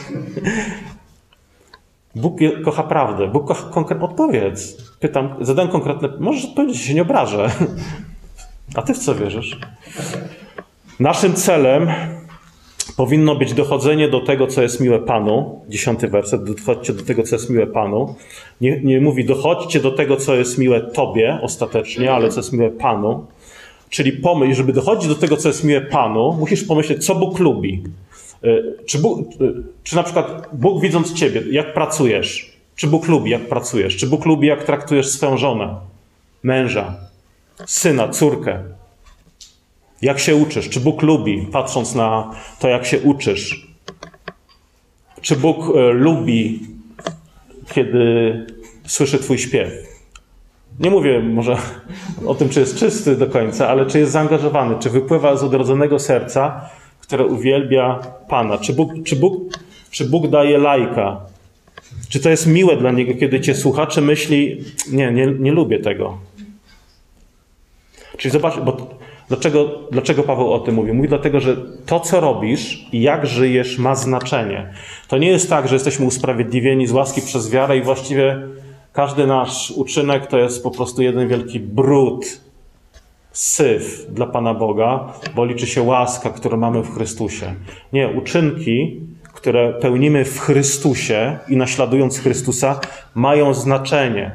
[2.15, 3.27] Bóg kocha prawdę.
[3.27, 4.60] Bóg kocha konkretną odpowiedź.
[4.99, 6.10] Pytam, zadałem konkretne.
[6.19, 7.51] Możesz odpowiedzieć, się nie obrażę.
[8.75, 9.60] A ty w co wierzysz?
[10.99, 11.88] Naszym celem
[12.97, 15.62] powinno być dochodzenie do tego, co jest miłe Panu.
[15.69, 18.15] Dziesiąty werset, dochodźcie do tego, co jest miłe Panu.
[18.62, 22.69] Nie, nie mówi dochodźcie do tego, co jest miłe Tobie ostatecznie, ale co jest miłe
[22.69, 23.25] Panu.
[23.89, 27.84] Czyli pomyśl, żeby dochodzić do tego, co jest miłe Panu, musisz pomyśleć, co Bóg lubi.
[28.43, 33.32] Y, czy, Bóg, y, czy na przykład Bóg widząc Ciebie, jak pracujesz, czy Bóg lubi,
[33.32, 35.75] jak pracujesz, czy Bóg lubi, jak traktujesz swoją żonę,
[36.43, 36.95] męża,
[37.65, 38.63] syna, córkę,
[40.02, 40.69] jak się uczysz?
[40.69, 43.67] Czy Bóg lubi, patrząc na to, jak się uczysz?
[45.21, 46.60] Czy Bóg e, lubi,
[47.73, 48.34] kiedy
[48.88, 49.88] słyszy Twój śpiew?
[50.80, 51.58] Nie mówię może
[52.26, 56.00] o tym, czy jest czysty do końca, ale czy jest zaangażowany, czy wypływa z odrodzonego
[56.00, 56.70] serca,
[57.02, 58.58] które uwielbia Pana.
[58.58, 59.54] Czy Bóg, czy Bóg,
[59.92, 61.22] czy Bóg daje lajka?
[62.10, 65.80] Czy to jest miłe dla Niego, kiedy Cię słucha, czy myśli, nie, nie, nie lubię
[65.80, 66.18] tego?
[68.18, 70.94] Czyli zobacz, bo Dlaczego, dlaczego Paweł o tym mówi?
[70.94, 74.74] Mówi dlatego, że to, co robisz i jak żyjesz, ma znaczenie.
[75.08, 78.42] To nie jest tak, że jesteśmy usprawiedliwieni z łaski przez wiarę i właściwie
[78.99, 82.41] każdy nasz uczynek to jest po prostu jeden wielki brud,
[83.31, 87.55] syf dla Pana Boga, bo liczy się łaska, którą mamy w Chrystusie.
[87.93, 88.99] Nie, uczynki,
[89.33, 92.79] które pełnimy w Chrystusie i naśladując Chrystusa,
[93.15, 94.31] mają znaczenie.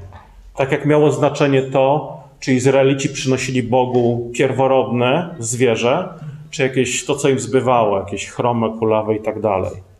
[0.56, 6.08] Tak jak miało znaczenie to, czy Izraelici przynosili Bogu pierworodne zwierzę,
[6.50, 9.93] czy jakieś to, co im zbywało, jakieś chrome, kulawe i tak dalej.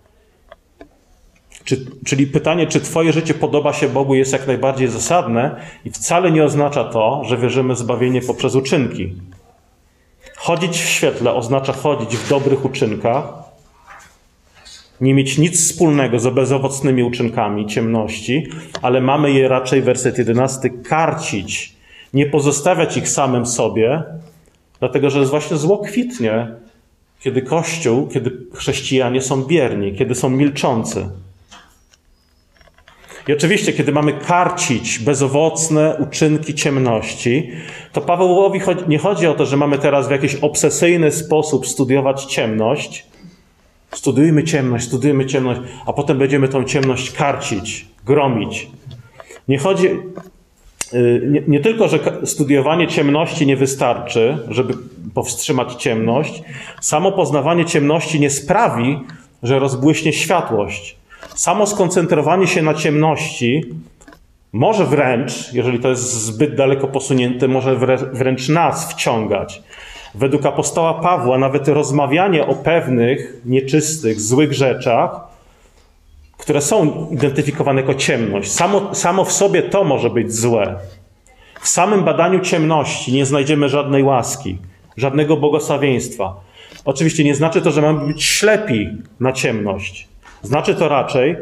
[1.65, 6.31] Czy, czyli pytanie, czy Twoje życie podoba się Bogu, jest jak najbardziej zasadne i wcale
[6.31, 9.13] nie oznacza to, że wierzymy zbawienie poprzez uczynki.
[10.37, 13.45] Chodzić w świetle oznacza chodzić w dobrych uczynkach,
[15.01, 18.47] nie mieć nic wspólnego z bezowocnymi uczynkami ciemności,
[18.83, 21.75] ale mamy je raczej, werset 11, karcić
[22.15, 24.03] nie pozostawiać ich samym sobie,
[24.81, 26.49] dlatego że właśnie zło kwitnie,
[27.21, 31.09] kiedy Kościół, kiedy chrześcijanie są bierni, kiedy są milczący.
[33.29, 37.51] I oczywiście, kiedy mamy karcić bezowocne uczynki ciemności,
[37.93, 43.07] to Pawełowi nie chodzi o to, że mamy teraz w jakiś obsesyjny sposób studiować ciemność.
[43.91, 48.71] Studujmy ciemność, studujmy ciemność, a potem będziemy tą ciemność karcić, gromić.
[49.49, 49.89] Nie chodzi
[50.95, 54.75] Y, nie, nie, tylko, że studiowanie ciemności nie wystarczy, żeby
[55.15, 56.43] powstrzymać ciemność,
[56.81, 58.99] samo poznawanie ciemności nie sprawi,
[59.43, 60.97] że rozbłyśnie światłość.
[61.35, 63.65] Samo skoncentrowanie się na ciemności
[64.53, 67.77] może wręcz, jeżeli to jest zbyt daleko posunięte, może
[68.13, 69.63] wręcz nas wciągać.
[70.15, 75.35] Według apostoła Pawła nawet rozmawianie o pewnych nieczystych, złych rzeczach
[76.45, 78.53] które są identyfikowane jako ciemność.
[78.53, 80.79] Samo, samo w sobie to może być złe.
[81.61, 84.59] W samym badaniu ciemności nie znajdziemy żadnej łaski,
[84.97, 86.35] żadnego błogosławieństwa.
[86.85, 88.89] Oczywiście nie znaczy to, że mamy być ślepi
[89.21, 90.09] na ciemność.
[90.45, 91.37] Znaczy to raczej,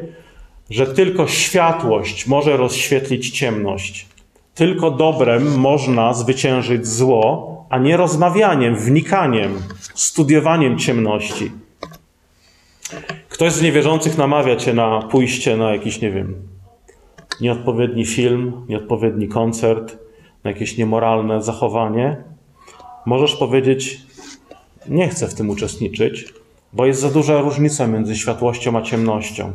[0.70, 4.06] że tylko światłość może rozświetlić ciemność.
[4.54, 9.62] Tylko dobrem można zwyciężyć zło, a nie rozmawianiem, wnikaniem,
[9.94, 11.50] studiowaniem ciemności.
[13.28, 16.34] Ktoś z niewierzących namawia cię na pójście na jakiś, nie wiem,
[17.40, 19.98] nieodpowiedni film, nieodpowiedni koncert,
[20.44, 22.16] na jakieś niemoralne zachowanie.
[23.06, 24.00] Możesz powiedzieć:
[24.88, 26.34] Nie chcę w tym uczestniczyć,
[26.72, 29.52] bo jest za duża różnica między światłością a ciemnością.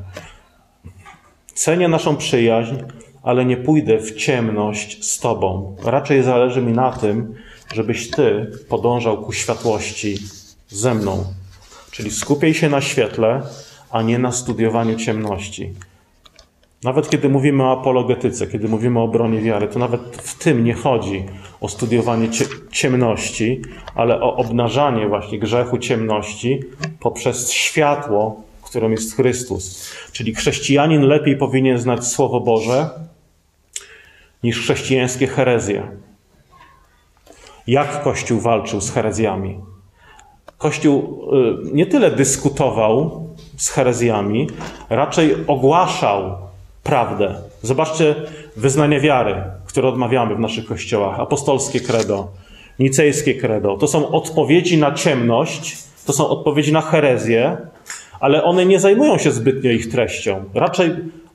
[1.53, 2.75] Cenię naszą przyjaźń,
[3.23, 5.75] ale nie pójdę w ciemność z Tobą.
[5.83, 7.35] Raczej zależy mi na tym,
[7.73, 10.17] żebyś Ty podążał ku światłości
[10.67, 11.23] ze mną.
[11.91, 13.41] Czyli skupiaj się na świetle,
[13.91, 15.73] a nie na studiowaniu ciemności.
[16.83, 20.73] Nawet kiedy mówimy o apologetyce, kiedy mówimy o obronie wiary, to nawet w tym nie
[20.73, 21.25] chodzi
[21.61, 22.29] o studiowanie
[22.71, 23.61] ciemności,
[23.95, 26.59] ale o obnażanie właśnie grzechu ciemności
[26.99, 29.93] poprzez światło, którym jest Chrystus.
[30.11, 32.89] Czyli chrześcijanin lepiej powinien znać Słowo Boże
[34.43, 35.91] niż chrześcijańskie herezje.
[37.67, 39.59] Jak Kościół walczył z herezjami?
[40.57, 41.27] Kościół
[41.69, 44.49] y, nie tyle dyskutował z herezjami,
[44.89, 46.37] raczej ogłaszał
[46.83, 47.35] prawdę.
[47.61, 48.15] Zobaczcie
[48.55, 49.43] wyznanie wiary,
[49.77, 51.19] które odmawiamy w naszych kościołach.
[51.19, 52.27] Apostolskie credo,
[52.79, 53.77] nicejskie credo.
[53.77, 57.57] To są odpowiedzi na ciemność, to są odpowiedzi na herezję,
[58.19, 60.43] ale one nie zajmują się zbytnio ich treścią.
[60.53, 60.91] Raczej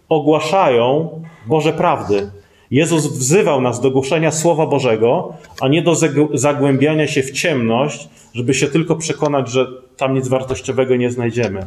[0.08, 1.08] ogłaszają
[1.46, 2.30] Boże prawdy.
[2.70, 5.94] Jezus wzywał nas do głoszenia Słowa Bożego, a nie do
[6.34, 11.66] zagłębiania się w ciemność, żeby się tylko przekonać, że tam nic wartościowego nie znajdziemy.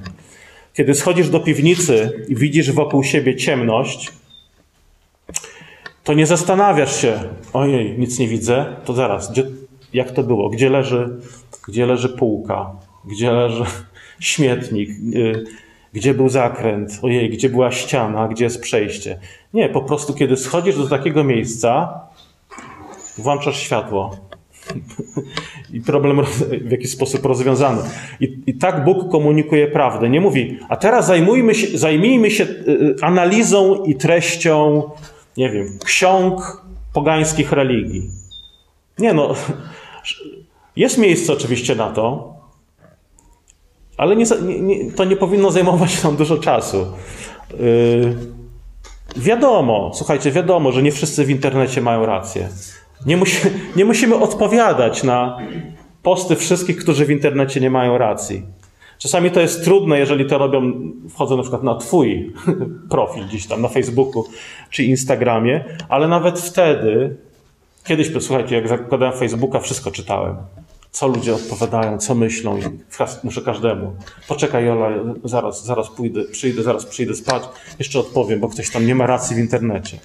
[0.74, 4.12] Kiedy schodzisz do piwnicy i widzisz wokół siebie ciemność,
[6.06, 7.20] to nie zastanawiasz się,
[7.54, 9.44] ojej, nic nie widzę, to zaraz, gdzie,
[9.94, 10.50] jak to było?
[10.50, 11.20] Gdzie leży,
[11.68, 12.72] gdzie leży półka?
[13.06, 13.64] Gdzie leży,
[14.20, 15.44] śmietnik, y,
[15.94, 19.20] gdzie był zakręt, ojej, gdzie była ściana, gdzie jest przejście.
[19.54, 22.00] Nie, po prostu kiedy schodzisz do takiego miejsca,
[23.18, 24.18] włączasz światło.
[25.74, 26.22] I problem
[26.62, 27.82] w jakiś sposób rozwiązany.
[28.20, 30.10] I, I, tak Bóg komunikuje prawdę.
[30.10, 34.84] Nie mówi, a teraz zajmujmy się, zajmijmy się y, analizą i treścią,
[35.38, 38.10] nie wiem, ksiąg pogańskich religii.
[39.00, 39.36] Nie no,
[40.76, 42.36] jest miejsce oczywiście na to,
[43.98, 46.88] ale nie, nie, to nie powinno zajmować nam dużo czasu.
[47.60, 48.16] Yy,
[49.16, 52.50] wiadomo, słuchajcie, wiadomo, że nie wszyscy w internecie mają rację.
[53.06, 53.38] Nie, musi,
[53.76, 55.38] nie musimy odpowiadać na
[56.04, 58.44] posty wszystkich, którzy w internecie nie mają racji.
[59.06, 60.74] Czasami to jest trudne, jeżeli to robią,
[61.10, 62.34] wchodzę na przykład na Twój
[62.90, 64.26] profil gdzieś tam na Facebooku
[64.70, 67.16] czy Instagramie, ale nawet wtedy,
[67.84, 70.36] kiedyś, słuchajcie, jak zakładałem Facebooka, wszystko czytałem
[70.92, 72.62] co ludzie odpowiadają, co myślą i
[73.24, 73.96] muszę każdemu.
[74.28, 74.90] Poczekaj Jola,
[75.24, 77.44] zaraz, zaraz pójdę, przyjdę, zaraz przyjdę spać,
[77.80, 79.98] jeszcze odpowiem, bo ktoś tam nie ma racji w internecie.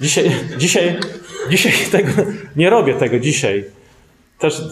[0.00, 0.96] Dzisiaj, dzisiaj,
[1.50, 2.10] dzisiaj tego,
[2.56, 3.64] nie robię tego dzisiaj.
[4.38, 4.62] Też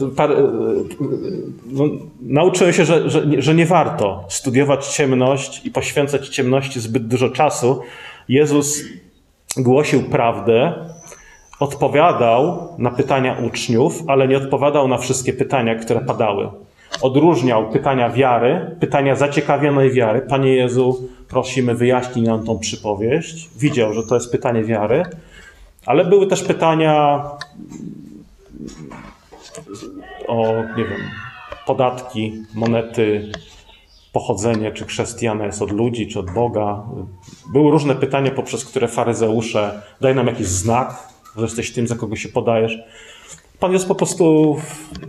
[1.66, 1.85] no,
[2.22, 7.81] nauczyłem się, że, że, że nie warto studiować ciemność i poświęcać ciemności zbyt dużo czasu.
[8.29, 8.85] Jezus
[9.57, 10.75] głosił prawdę,
[11.61, 16.48] odpowiadał na pytania uczniów, ale nie odpowiadał na wszystkie pytania, które padały.
[17.03, 20.20] Odróżniał pytania wiary, pytania zaciekawionej wiary.
[20.20, 23.51] Panie Jezu, prosimy, wyjaśnij nam tą przypowieść.
[23.57, 25.03] Widział, że to jest pytanie wiary,
[25.87, 27.25] ale były też pytania
[30.27, 31.01] o, nie wiem,
[31.67, 33.33] podatki, monety,
[34.12, 36.83] pochodzenie, czy chrześcijane jest od ludzi, czy od Boga.
[37.53, 42.17] Były różne pytania, poprzez które faryzeusze daj nam jakiś znak, że jesteś tym, za kogo
[42.17, 42.79] się podajesz.
[43.61, 44.57] Pan Jezus po prostu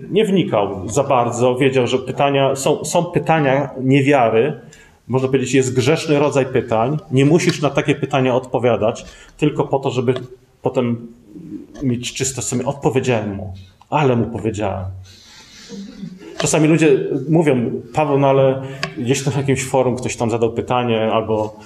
[0.09, 4.59] nie wnikał za bardzo, wiedział, że pytania, są, są pytania niewiary,
[5.07, 6.97] można powiedzieć, jest grzeszny rodzaj pytań.
[7.11, 9.05] Nie musisz na takie pytania odpowiadać,
[9.37, 10.13] tylko po to, żeby
[10.61, 11.07] potem
[11.83, 12.65] mieć czyste sobie.
[12.65, 13.53] Odpowiedziałem mu,
[13.93, 14.85] ale mu powiedziałem.
[16.37, 18.61] Czasami ludzie mówią, Paweł, no ale
[18.97, 21.59] gdzieś na jakimś forum ktoś tam zadał pytanie, albo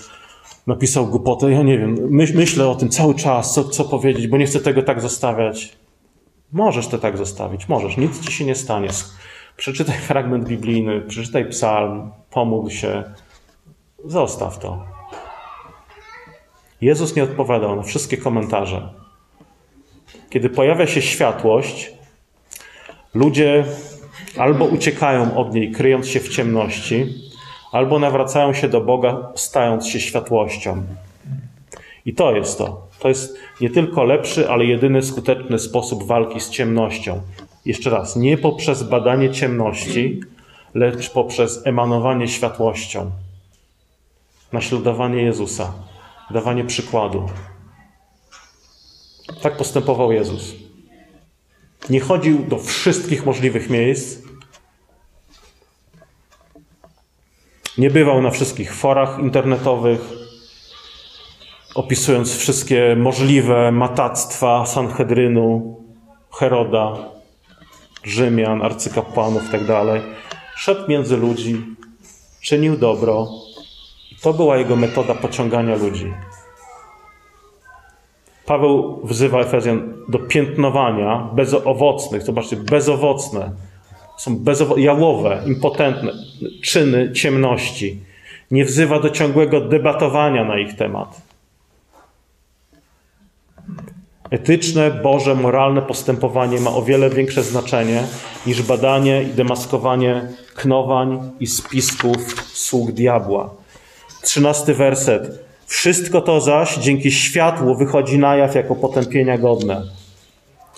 [0.67, 1.51] napisał głupotę.
[1.51, 4.83] Ja nie wiem, myślę o tym cały czas, co, co powiedzieć, bo nie chcę tego
[4.83, 5.77] tak zostawiać.
[6.51, 8.89] Możesz to tak zostawić, możesz, nic ci się nie stanie.
[9.57, 13.03] Przeczytaj fragment biblijny, przeczytaj psalm, pomódl się,
[14.05, 14.83] zostaw to.
[16.81, 18.89] Jezus nie odpowiadał na wszystkie komentarze.
[20.29, 21.96] Kiedy pojawia się światłość,
[23.13, 23.65] ludzie
[24.37, 27.05] albo uciekają od niej, kryjąc się w ciemności,
[27.71, 30.83] albo nawracają się do Boga, stając się światłością.
[32.05, 32.87] I to jest to.
[32.99, 37.21] To jest nie tylko lepszy, ale jedyny skuteczny sposób walki z ciemnością.
[37.65, 40.21] Jeszcze raz, nie poprzez badanie ciemności,
[40.73, 43.11] lecz poprzez emanowanie światłością.
[44.53, 45.73] Naśladowanie Jezusa,
[46.31, 47.29] dawanie przykładu.
[49.41, 50.66] Tak postępował Jezus.
[51.89, 54.27] Nie chodził do wszystkich możliwych miejsc,
[57.77, 59.99] Nie bywał na wszystkich forach internetowych,
[61.75, 65.79] opisując wszystkie możliwe matactwa Sanhedrynu,
[66.33, 66.93] Heroda,
[68.03, 69.67] Rzymian, arcykapłanów itd.
[69.67, 70.01] Tak
[70.55, 71.65] Szedł między ludzi,
[72.41, 73.27] czynił dobro.
[74.21, 76.13] To była jego metoda pociągania ludzi.
[78.47, 83.51] Paweł wzywa Efezjan do piętnowania bezowocnych, zobaczcie, bezowocne
[84.17, 86.11] są bezowo- jałowe, impotentne
[86.63, 87.99] czyny ciemności.
[88.51, 91.21] Nie wzywa do ciągłego debatowania na ich temat.
[94.29, 98.03] Etyczne, Boże, moralne postępowanie ma o wiele większe znaczenie
[98.45, 102.17] niż badanie i demaskowanie knowań i spisków
[102.53, 103.49] sług diabła.
[104.23, 105.46] Trzynasty werset.
[105.67, 109.83] Wszystko to zaś dzięki światłu wychodzi na jaw jako potępienia godne.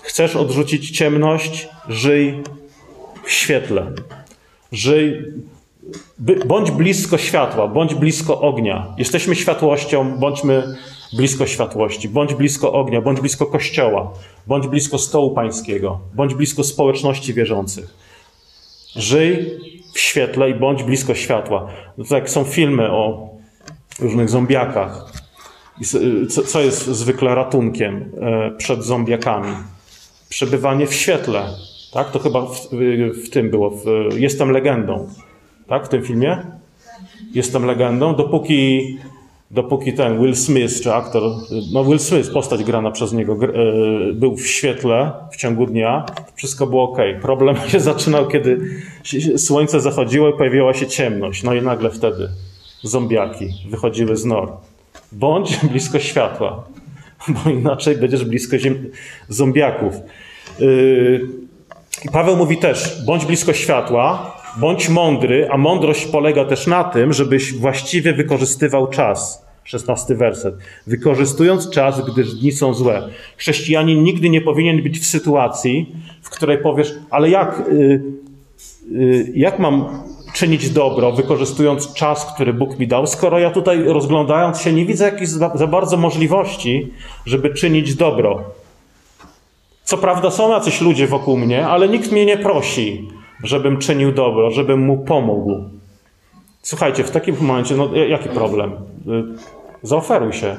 [0.02, 1.68] Chcesz odrzucić ciemność?
[1.88, 2.42] Żyj
[3.24, 3.86] w świetle.
[4.72, 5.22] Żyj,
[6.46, 8.86] bądź blisko światła, bądź blisko ognia.
[8.98, 10.76] Jesteśmy światłością, bądźmy
[11.12, 14.12] blisko światłości, bądź blisko ognia, bądź blisko kościoła,
[14.46, 17.94] bądź blisko stołu pańskiego, bądź blisko społeczności wierzących.
[18.96, 19.58] Żyj
[19.94, 21.68] w świetle i bądź blisko światła.
[21.98, 23.30] No tak są filmy o
[24.02, 25.12] różnych zombiakach.
[26.46, 29.52] Co jest zwykle ratunkiem e, przed zombiakami?
[30.28, 31.42] Przebywanie w świetle,
[31.92, 32.10] tak?
[32.10, 32.68] To chyba w,
[33.24, 33.70] w tym było.
[33.70, 33.84] W,
[34.16, 35.08] Jestem legendą.
[35.66, 35.86] Tak?
[35.86, 36.38] W tym filmie?
[37.34, 38.14] Jestem legendą.
[38.14, 38.98] Dopóki
[39.50, 41.22] dopóki ten Will Smith, czy aktor,
[41.72, 46.66] no Will Smith, postać grana przez niego, e, był w świetle w ciągu dnia, wszystko
[46.66, 46.98] było ok.
[47.22, 48.60] Problem się zaczynał, kiedy
[49.36, 51.42] słońce zachodziło i pojawiła się ciemność.
[51.42, 52.28] No i nagle wtedy
[52.82, 54.52] zombiaki wychodziły z nor.
[55.12, 56.64] Bądź blisko światła,
[57.28, 58.90] bo inaczej będziesz blisko ziem...
[59.28, 59.94] zombiaków.
[60.60, 61.20] Yy...
[62.12, 67.52] Paweł mówi też, bądź blisko światła, bądź mądry, a mądrość polega też na tym, żebyś
[67.52, 69.50] właściwie wykorzystywał czas.
[69.64, 70.54] 16 werset.
[70.86, 73.08] Wykorzystując czas, gdyż dni są złe.
[73.36, 78.02] Chrześcijanin nigdy nie powinien być w sytuacji, w której powiesz, ale jak, yy,
[78.90, 80.02] yy, jak mam
[80.32, 85.04] czynić dobro, wykorzystując czas, który Bóg mi dał, skoro ja tutaj rozglądając się nie widzę
[85.04, 86.92] jakichś za, za bardzo możliwości,
[87.26, 88.44] żeby czynić dobro.
[89.84, 93.08] Co prawda są jacyś ludzie wokół mnie, ale nikt mnie nie prosi,
[93.44, 95.64] żebym czynił dobro, żebym mu pomógł.
[96.62, 98.72] Słuchajcie, w takim momencie, no jaki problem?
[98.72, 98.76] Y,
[99.82, 100.56] zaoferuj się.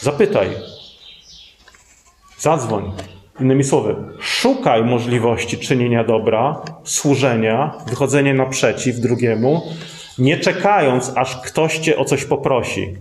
[0.00, 0.48] Zapytaj.
[2.38, 2.92] Zadzwoń.
[3.40, 9.62] Innymi słowy, szukaj możliwości czynienia dobra, służenia, wychodzenia naprzeciw drugiemu,
[10.18, 12.96] nie czekając, aż ktoś cię o coś poprosi.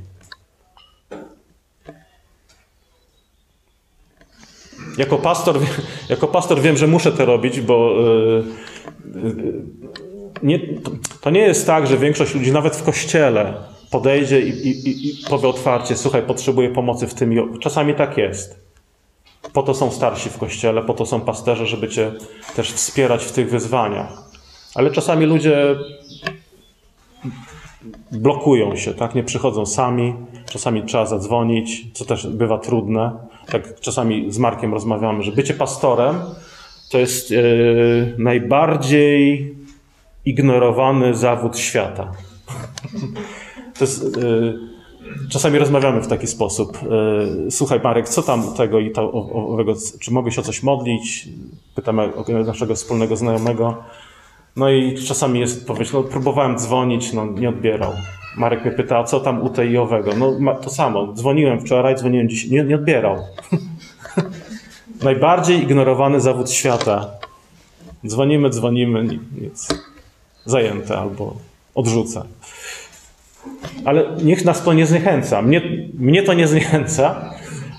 [4.97, 5.59] Jako pastor,
[6.09, 8.43] jako pastor wiem, że muszę to robić, bo yy,
[9.23, 9.53] yy,
[10.43, 10.59] nie,
[11.21, 13.53] to nie jest tak, że większość ludzi, nawet w kościele,
[13.91, 17.59] podejdzie i, i, i powie otwarcie: Słuchaj, potrzebuję pomocy w tym.
[17.59, 18.68] Czasami tak jest.
[19.53, 22.11] Po to są starsi w kościele, po to są pasterze, żeby cię
[22.55, 24.29] też wspierać w tych wyzwaniach.
[24.75, 25.75] Ale czasami ludzie
[28.11, 29.15] blokują się, tak?
[29.15, 30.13] Nie przychodzą sami,
[30.51, 33.11] czasami trzeba zadzwonić, co też bywa trudne.
[33.51, 36.15] Tak czasami z Markiem rozmawiamy, że bycie pastorem
[36.89, 39.55] to jest yy, najbardziej
[40.25, 42.11] ignorowany zawód świata.
[43.77, 44.59] To jest, yy,
[45.29, 46.77] Czasami rozmawiamy w taki sposób.
[47.47, 51.27] E, słuchaj, Marek, co tam tego i to, owego, czy mogę się o coś modlić?
[51.75, 53.83] Pytamy o naszego wspólnego znajomego.
[54.55, 57.91] No i czasami jest odpowiedź, no próbowałem dzwonić, no nie odbierał.
[58.37, 60.11] Marek mnie pyta, a co tam u tej i owego?
[60.39, 63.17] No to samo, dzwoniłem wczoraj, dzwoniłem dziś, nie, nie odbierał.
[65.03, 67.05] Najbardziej ignorowany zawód świata.
[68.07, 69.67] Dzwonimy, dzwonimy, nic.
[70.45, 71.35] Zajęte albo
[71.75, 72.23] odrzucę.
[73.85, 75.41] Ale niech nas to nie zniechęca.
[75.41, 75.61] Mnie,
[75.93, 77.33] mnie to nie zniechęca.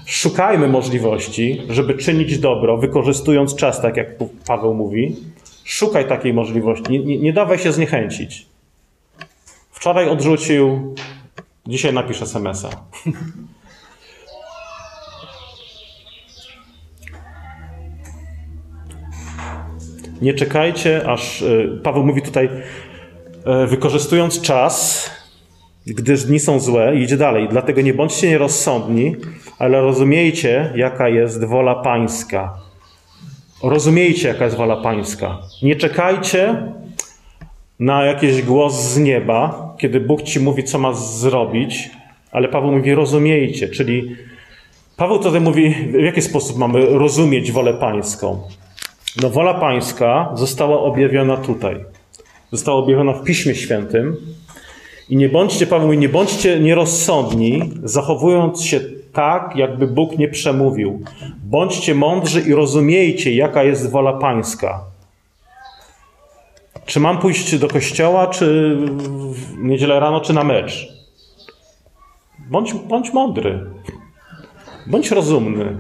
[0.07, 4.09] Szukajmy możliwości, żeby czynić dobro, wykorzystując czas, tak jak
[4.47, 5.17] Paweł mówi.
[5.65, 6.93] Szukaj takiej możliwości.
[6.93, 8.47] Nie, nie, nie dawaj się zniechęcić.
[9.71, 10.95] Wczoraj odrzucił,
[11.67, 12.69] dzisiaj napisz SMS-a.
[20.23, 22.49] Nie czekajcie, aż y, Paweł mówi tutaj,
[23.65, 25.11] y, wykorzystując czas,
[25.87, 27.49] gdyż dni są złe, idzie dalej.
[27.51, 29.17] Dlatego nie bądźcie nierozsądni,
[29.59, 32.55] ale rozumiejcie, jaka jest wola Pańska.
[33.63, 35.39] Rozumiejcie, jaka jest wola Pańska.
[35.63, 36.73] Nie czekajcie
[37.81, 41.91] na jakiś głos z nieba, kiedy Bóg ci mówi, co ma zrobić,
[42.33, 44.17] ale Paweł mówi, rozumiejcie, czyli
[44.97, 48.43] Paweł tutaj mówi, w jaki sposób mamy rozumieć wolę Pańską.
[49.23, 51.85] No, wola Pańska została objawiona tutaj.
[52.53, 54.17] Została objawiona w Piśmie Świętym,
[55.11, 58.81] i nie bądźcie, Paweł mówi, nie bądźcie nierozsądni, zachowując się
[59.13, 61.03] tak, jakby Bóg nie przemówił.
[61.45, 64.85] Bądźcie mądrzy i rozumiejcie, jaka jest wola Pańska.
[66.87, 68.77] Czy mam pójść do kościoła, czy
[69.33, 70.89] w niedzielę rano, czy na mecz?
[72.51, 73.67] Bądź, bądź mądry.
[74.87, 75.77] Bądź rozumny.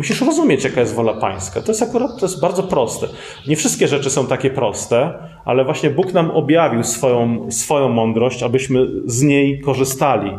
[0.00, 1.60] Musisz rozumieć, jaka jest wola Pańska.
[1.60, 3.06] To jest akurat to jest bardzo proste.
[3.48, 5.12] Nie wszystkie rzeczy są takie proste,
[5.44, 10.30] ale właśnie Bóg nam objawił swoją, swoją mądrość, abyśmy z niej korzystali.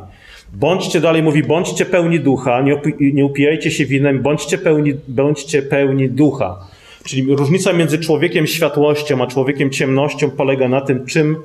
[0.53, 6.09] Bądźcie, dalej mówi, bądźcie pełni ducha, nie, nie upijajcie się winem, bądźcie pełni, bądźcie pełni
[6.09, 6.67] ducha.
[7.03, 11.35] Czyli różnica między człowiekiem światłością a człowiekiem ciemnością polega na tym, czym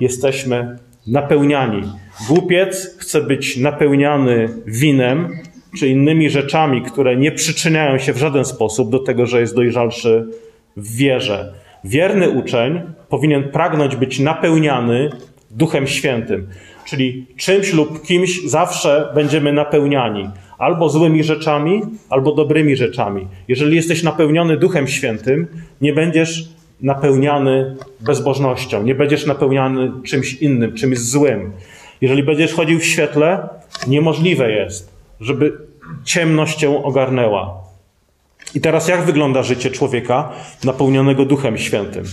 [0.00, 1.82] jesteśmy napełniani.
[2.28, 5.28] Głupiec chce być napełniany winem,
[5.78, 10.26] czy innymi rzeczami, które nie przyczyniają się w żaden sposób do tego, że jest dojrzalszy
[10.76, 11.52] w wierze.
[11.84, 15.10] Wierny uczeń powinien pragnąć być napełniany
[15.50, 16.46] Duchem Świętym,
[16.84, 20.30] czyli czymś lub kimś zawsze będziemy napełniani.
[20.58, 23.26] Albo złymi rzeczami, albo dobrymi rzeczami.
[23.48, 25.46] Jeżeli jesteś napełniony Duchem Świętym,
[25.80, 26.48] nie będziesz
[26.80, 31.52] napełniany bezbożnością, nie będziesz napełniany czymś innym, czymś złym.
[32.00, 33.48] Jeżeli będziesz chodził w świetle,
[33.86, 34.91] niemożliwe jest,
[35.22, 35.58] żeby
[36.04, 37.62] ciemność cię ogarnęła.
[38.54, 40.32] I teraz jak wygląda życie człowieka
[40.64, 42.04] napełnionego Duchem Świętym?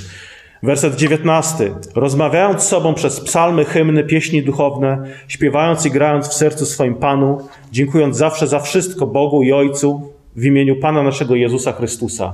[0.64, 1.72] Werset 19.
[1.96, 7.48] Rozmawiając z sobą przez psalmy, hymny, pieśni duchowne, śpiewając i grając w sercu swoim Panu,
[7.72, 12.34] dziękując zawsze za wszystko Bogu i Ojcu w imieniu Pana naszego Jezusa Chrystusa.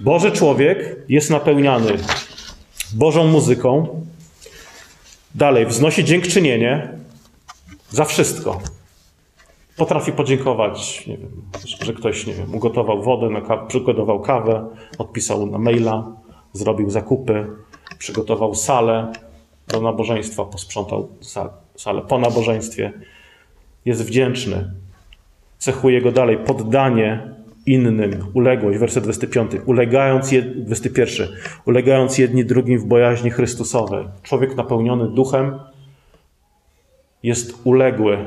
[0.00, 1.92] Boży człowiek jest napełniany
[2.94, 4.02] Bożą muzyką.
[5.34, 6.88] Dalej, wznosi dziękczynienie
[7.90, 8.60] za wszystko.
[9.78, 11.30] Potrafi podziękować, nie wiem,
[11.82, 13.30] że ktoś, nie wiem, ugotował wodę,
[13.68, 14.66] przygotował kawę,
[14.98, 16.12] odpisał na maila,
[16.52, 17.46] zrobił zakupy,
[17.98, 19.12] przygotował salę
[19.68, 21.08] do nabożeństwa, posprzątał
[21.76, 22.92] salę po nabożeństwie.
[23.84, 24.70] Jest wdzięczny.
[25.58, 27.34] Cechuje go dalej poddanie
[27.66, 31.28] innym, uległość, werset 25, ulegając, jed, 21,
[31.64, 34.04] ulegając jedni drugim w bojaźni Chrystusowej.
[34.22, 35.58] Człowiek napełniony duchem
[37.22, 38.18] jest uległy.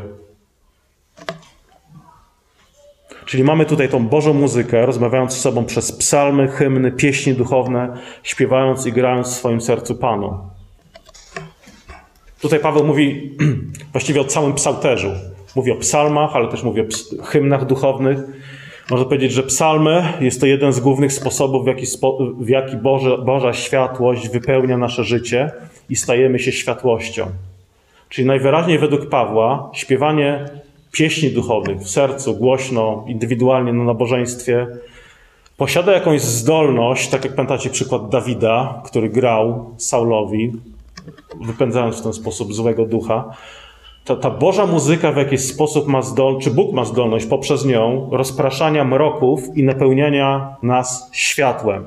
[3.31, 8.85] Czyli mamy tutaj tą Bożą muzykę, rozmawiając z sobą przez psalmy, hymny, pieśni duchowne, śpiewając
[8.85, 10.37] i grając w swoim sercu Panu.
[12.41, 13.37] Tutaj Paweł mówi
[13.93, 15.11] właściwie o całym psalterzu.
[15.55, 16.85] Mówi o psalmach, ale też mówi o
[17.23, 18.17] hymnach duchownych.
[18.89, 22.77] Można powiedzieć, że psalmy jest to jeden z głównych sposobów, w jaki, spo, w jaki
[22.77, 25.51] Boże, Boża światłość wypełnia nasze życie
[25.89, 27.27] i stajemy się światłością.
[28.09, 30.45] Czyli najwyraźniej według Pawła śpiewanie
[30.91, 34.67] pieśni duchowych w sercu, głośno, indywidualnie na nabożeństwie,
[35.57, 40.51] posiada jakąś zdolność, tak jak pamiętacie przykład Dawida, który grał Saulowi,
[41.41, 43.35] wypędzając w ten sposób złego ducha,
[44.05, 48.09] ta, ta Boża muzyka w jakiś sposób ma zdolność, czy Bóg ma zdolność poprzez nią
[48.11, 51.85] rozpraszania mroków i napełniania nas światłem.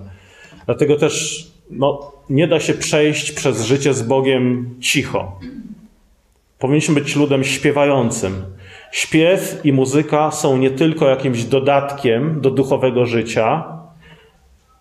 [0.67, 5.33] Dlatego też no, nie da się przejść przez życie z Bogiem cicho.
[6.59, 8.45] Powinniśmy być ludem śpiewającym.
[8.95, 13.65] Śpiew i muzyka są nie tylko jakimś dodatkiem do duchowego życia.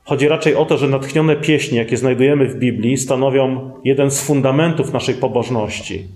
[0.03, 4.93] Chodzi raczej o to, że natchnione pieśni, jakie znajdujemy w Biblii, stanowią jeden z fundamentów
[4.93, 6.07] naszej pobożności.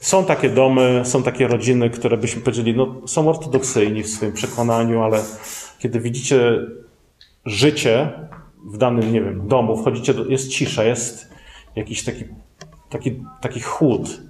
[0.00, 5.02] Są takie domy, są takie rodziny, które byśmy powiedzieli, no, są ortodoksyjni w swoim przekonaniu,
[5.02, 5.22] ale
[5.78, 6.66] kiedy widzicie
[7.44, 8.12] życie
[8.64, 11.28] w danym, nie wiem, domu, wchodzicie, do, jest cisza, jest
[11.76, 12.24] jakiś taki,
[12.90, 14.27] taki, taki chłód.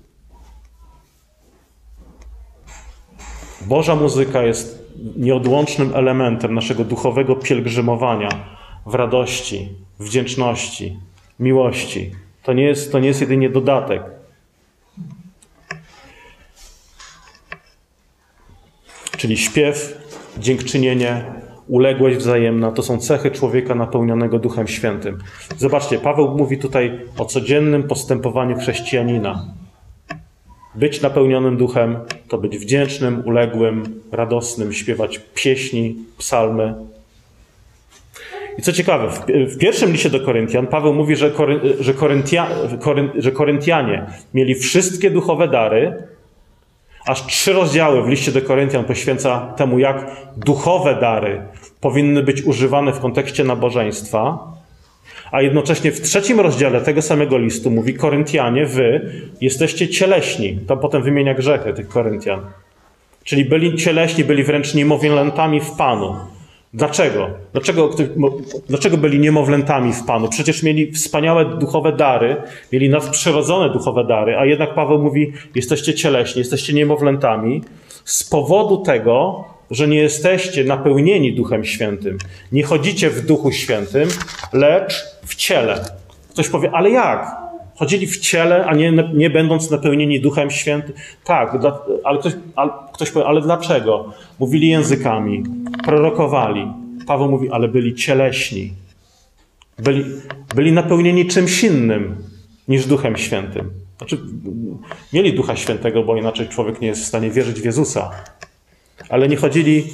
[3.68, 8.28] Boża muzyka jest nieodłącznym elementem naszego duchowego pielgrzymowania
[8.86, 10.96] w radości, wdzięczności,
[11.40, 12.10] miłości.
[12.42, 14.02] To nie jest, to nie jest jedynie dodatek.
[19.16, 19.98] Czyli śpiew,
[20.38, 21.24] dziękczynienie,
[21.68, 25.18] uległość wzajemna to są cechy człowieka napełnionego Duchem Świętym.
[25.56, 29.44] Zobaczcie, Paweł mówi tutaj o codziennym postępowaniu chrześcijanina.
[30.74, 31.98] Być napełnionym duchem
[32.28, 36.74] to być wdzięcznym, uległym, radosnym, śpiewać pieśni, psalmy.
[38.58, 42.48] I co ciekawe, w, w pierwszym liście do Koryntian Paweł mówi, że, Kory, że, Koryntia,
[43.18, 46.02] że Koryntianie mieli wszystkie duchowe dary,
[47.08, 51.42] Aż trzy rozdziały w liście do Koryntian poświęca temu, jak duchowe dary
[51.80, 54.38] powinny być używane w kontekście nabożeństwa,
[55.32, 59.10] a jednocześnie w trzecim rozdziale tego samego listu mówi: Koryntianie, wy
[59.40, 60.58] jesteście cieleśni.
[60.66, 62.40] To potem wymienia grzechy tych Koryntian.
[63.24, 66.16] Czyli byli cieleśni, byli wręcz niemowlętami w Panu.
[66.74, 67.30] Dlaczego?
[67.52, 67.90] Dlaczego,
[68.68, 70.28] dlaczego byli niemowlętami w Panu?
[70.28, 72.36] Przecież mieli wspaniałe duchowe dary,
[72.72, 77.62] mieli nadprzyrodzone duchowe dary, a jednak Paweł mówi: jesteście cieleśni, jesteście niemowlętami
[78.04, 82.18] z powodu tego, że nie jesteście napełnieni Duchem Świętym.
[82.52, 84.08] Nie chodzicie w Duchu Świętym,
[84.52, 85.84] lecz w ciele.
[86.30, 87.36] Ktoś powie, ale jak?
[87.76, 90.92] Chodzili w ciele, a nie, nie będąc napełnieni Duchem Świętym?
[91.24, 92.32] Tak, dla, ale, ktoś,
[92.92, 94.12] ktoś powie, ale dlaczego?
[94.38, 95.44] Mówili językami,
[95.84, 96.66] prorokowali.
[97.06, 98.72] Paweł mówi, ale byli cieleśni.
[99.78, 100.04] Byli,
[100.54, 102.16] byli napełnieni czymś innym
[102.68, 103.70] niż Duchem Świętym.
[103.98, 104.18] Znaczy,
[105.12, 108.10] mieli Ducha Świętego, bo inaczej człowiek nie jest w stanie wierzyć w Jezusa
[109.08, 109.86] ale nie chodzili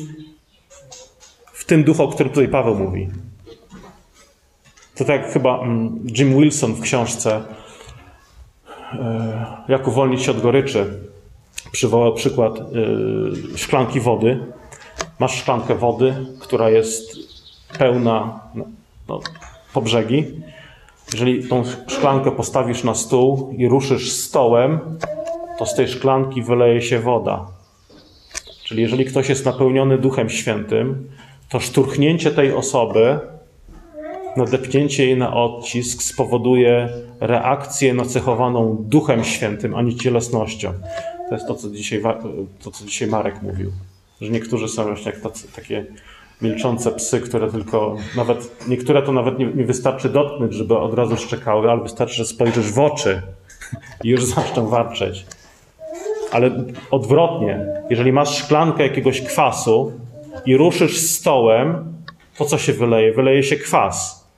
[1.53, 3.09] w tym duchu, o którym tutaj Paweł mówi.
[4.95, 7.43] To tak chyba mm, Jim Wilson w książce
[8.93, 11.01] e, Jak uwolnić się od goryczy
[11.73, 12.63] przywołał przykład e,
[13.57, 14.47] szklanki wody.
[15.19, 17.17] Masz szklankę wody, która jest
[17.79, 18.65] pełna no,
[19.09, 19.21] no,
[19.73, 20.25] po brzegi.
[21.13, 24.99] Jeżeli tą szklankę postawisz na stół i ruszysz stołem,
[25.59, 27.47] to z tej szklanki wyleje się woda.
[28.65, 31.09] Czyli jeżeli ktoś jest napełniony Duchem Świętym,
[31.49, 33.19] to szturchnięcie tej osoby,
[34.37, 36.89] nadepnięcie jej na odcisk spowoduje
[37.21, 40.73] reakcję nacechowaną Duchem Świętym, a nie cielesnością.
[41.29, 42.03] To jest to, co dzisiaj,
[42.63, 43.73] to, co dzisiaj Marek mówił.
[44.21, 45.87] Że niektórzy są właśnie jak tacy, takie
[46.43, 51.17] milczące psy, które tylko, nawet niektóre to nawet nie, nie wystarczy dotknąć, żeby od razu
[51.17, 53.23] szczekały, ale wystarczy, że spojrzysz w oczy
[54.05, 55.27] i już zaczną warczeć.
[56.35, 56.51] Ale
[56.91, 59.93] odwrotnie, jeżeli masz szklankę jakiegoś kwasu
[60.47, 61.95] i ruszysz stołem,
[62.39, 63.13] to co się wyleje?
[63.13, 64.29] Wyleje się kwas.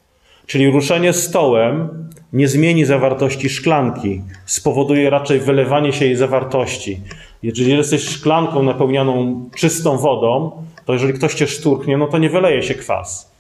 [0.47, 1.89] Czyli ruszenie stołem
[2.33, 7.01] nie zmieni zawartości szklanki, spowoduje raczej wylewanie się jej zawartości.
[7.43, 10.53] Jeżeli jesteś szklanką napełnianą czystą wodą,
[10.85, 13.36] to jeżeli ktoś cię szturknie, no to nie wyleje się kwas.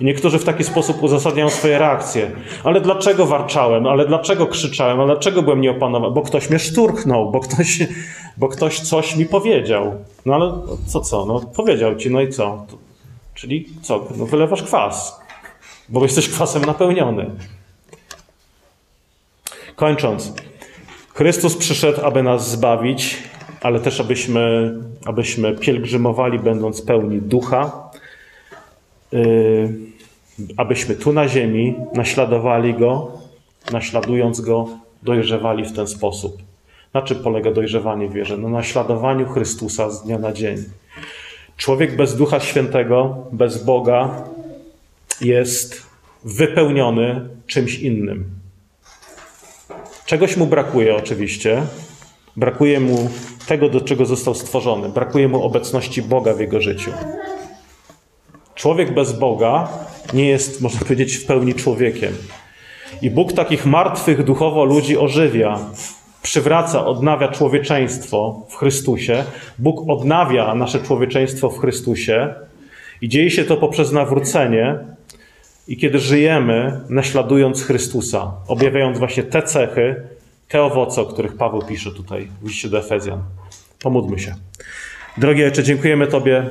[0.00, 2.30] I niektórzy w taki sposób uzasadniają swoje reakcje.
[2.64, 3.86] Ale dlaczego warczałem?
[3.86, 5.00] Ale dlaczego krzyczałem?
[5.00, 6.14] Ale dlaczego byłem nieopanowany?
[6.14, 7.78] Bo ktoś mnie szturchnął, bo ktoś,
[8.36, 9.92] bo ktoś coś mi powiedział.
[10.26, 10.52] No ale
[10.86, 11.26] co co?
[11.26, 12.66] No powiedział ci, no i co?
[13.34, 14.06] Czyli co?
[14.16, 15.20] No wylewasz kwas,
[15.88, 17.30] bo jesteś kwasem napełniony.
[19.76, 20.34] Kończąc.
[21.14, 23.18] Chrystus przyszedł, aby nas zbawić,
[23.62, 24.74] ale też abyśmy,
[25.06, 27.83] abyśmy pielgrzymowali, będąc pełni ducha,
[30.56, 33.12] abyśmy tu na ziemi naśladowali Go,
[33.72, 34.68] naśladując Go,
[35.02, 36.42] dojrzewali w ten sposób.
[36.94, 38.36] Na czym polega dojrzewanie wierze?
[38.36, 40.56] Na naśladowaniu Chrystusa z dnia na dzień.
[41.56, 44.24] Człowiek bez Ducha Świętego, bez Boga
[45.20, 45.86] jest
[46.24, 48.24] wypełniony czymś innym.
[50.06, 51.62] Czegoś mu brakuje oczywiście.
[52.36, 53.10] Brakuje mu
[53.46, 54.88] tego, do czego został stworzony.
[54.88, 56.90] Brakuje mu obecności Boga w jego życiu.
[58.54, 59.68] Człowiek bez Boga
[60.12, 62.12] nie jest, można powiedzieć, w pełni człowiekiem.
[63.02, 65.58] I Bóg takich martwych duchowo ludzi ożywia,
[66.22, 69.24] przywraca, odnawia człowieczeństwo w Chrystusie.
[69.58, 72.34] Bóg odnawia nasze człowieczeństwo w Chrystusie
[73.00, 74.78] i dzieje się to poprzez nawrócenie.
[75.68, 80.02] I kiedy żyjemy, naśladując Chrystusa, objawiając właśnie te cechy,
[80.48, 83.22] te owoce, o których Paweł pisze tutaj w liście do Efezjan.
[83.82, 84.34] Pomódlmy się.
[85.18, 86.50] Drogie Ojcze, dziękujemy Tobie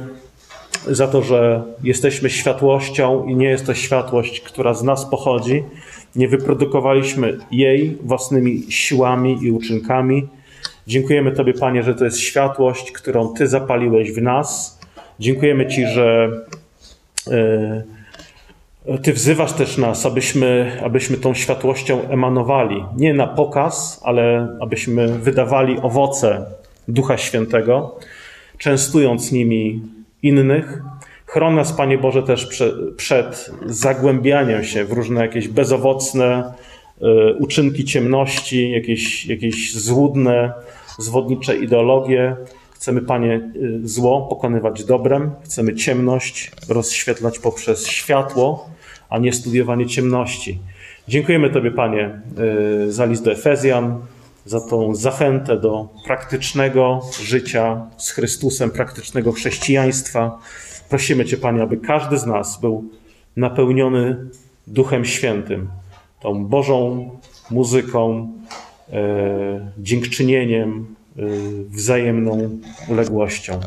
[0.88, 5.64] za to, że jesteśmy światłością i nie jest to światłość, która z nas pochodzi.
[6.16, 10.28] Nie wyprodukowaliśmy jej własnymi siłami i uczynkami.
[10.88, 14.80] Dziękujemy Tobie, Panie, że to jest światłość, którą Ty zapaliłeś w nas.
[15.20, 16.30] Dziękujemy Ci, że
[17.28, 17.84] yy,
[19.04, 22.84] Ty wzywasz też nas, abyśmy, abyśmy tą światłością emanowali.
[22.98, 26.46] Nie na pokaz, ale abyśmy wydawali owoce
[26.88, 27.96] Ducha Świętego,
[28.58, 29.82] częstując nimi
[30.24, 30.82] innych.
[31.26, 32.48] Chron nas, Panie Boże, też
[32.98, 36.54] przed, zagłębianiem się w różne jakieś bezowocne
[37.02, 40.54] y, uczynki ciemności, jakieś, jakieś złudne,
[41.00, 42.36] zwodnicze ideologie.
[42.72, 48.70] Chcemy, Panie, y, zło pokonywać dobrem, chcemy ciemność rozświetlać poprzez światło,
[49.10, 50.60] a nie studiowanie ciemności.
[51.08, 52.22] Dziękujemy Tobie, Panie,
[52.88, 54.00] y, za list do Efezjan,
[54.46, 60.40] za tą zachętę do praktycznego życia z Chrystusem, praktycznego chrześcijaństwa.
[60.90, 62.84] Prosimy Cię, Panie, aby każdy z nas był
[63.38, 64.18] napełniony
[64.68, 65.70] Duchem Świętym,
[66.20, 67.10] tą Bożą
[67.52, 68.32] muzyką,
[68.94, 71.22] e, dziękczynieniem, e,
[71.70, 73.60] wzajemną uległością.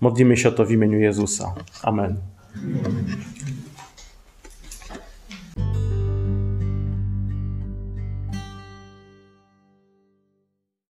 [0.00, 1.54] Modlimy się o to w imieniu Jezusa.
[1.82, 2.16] Amen.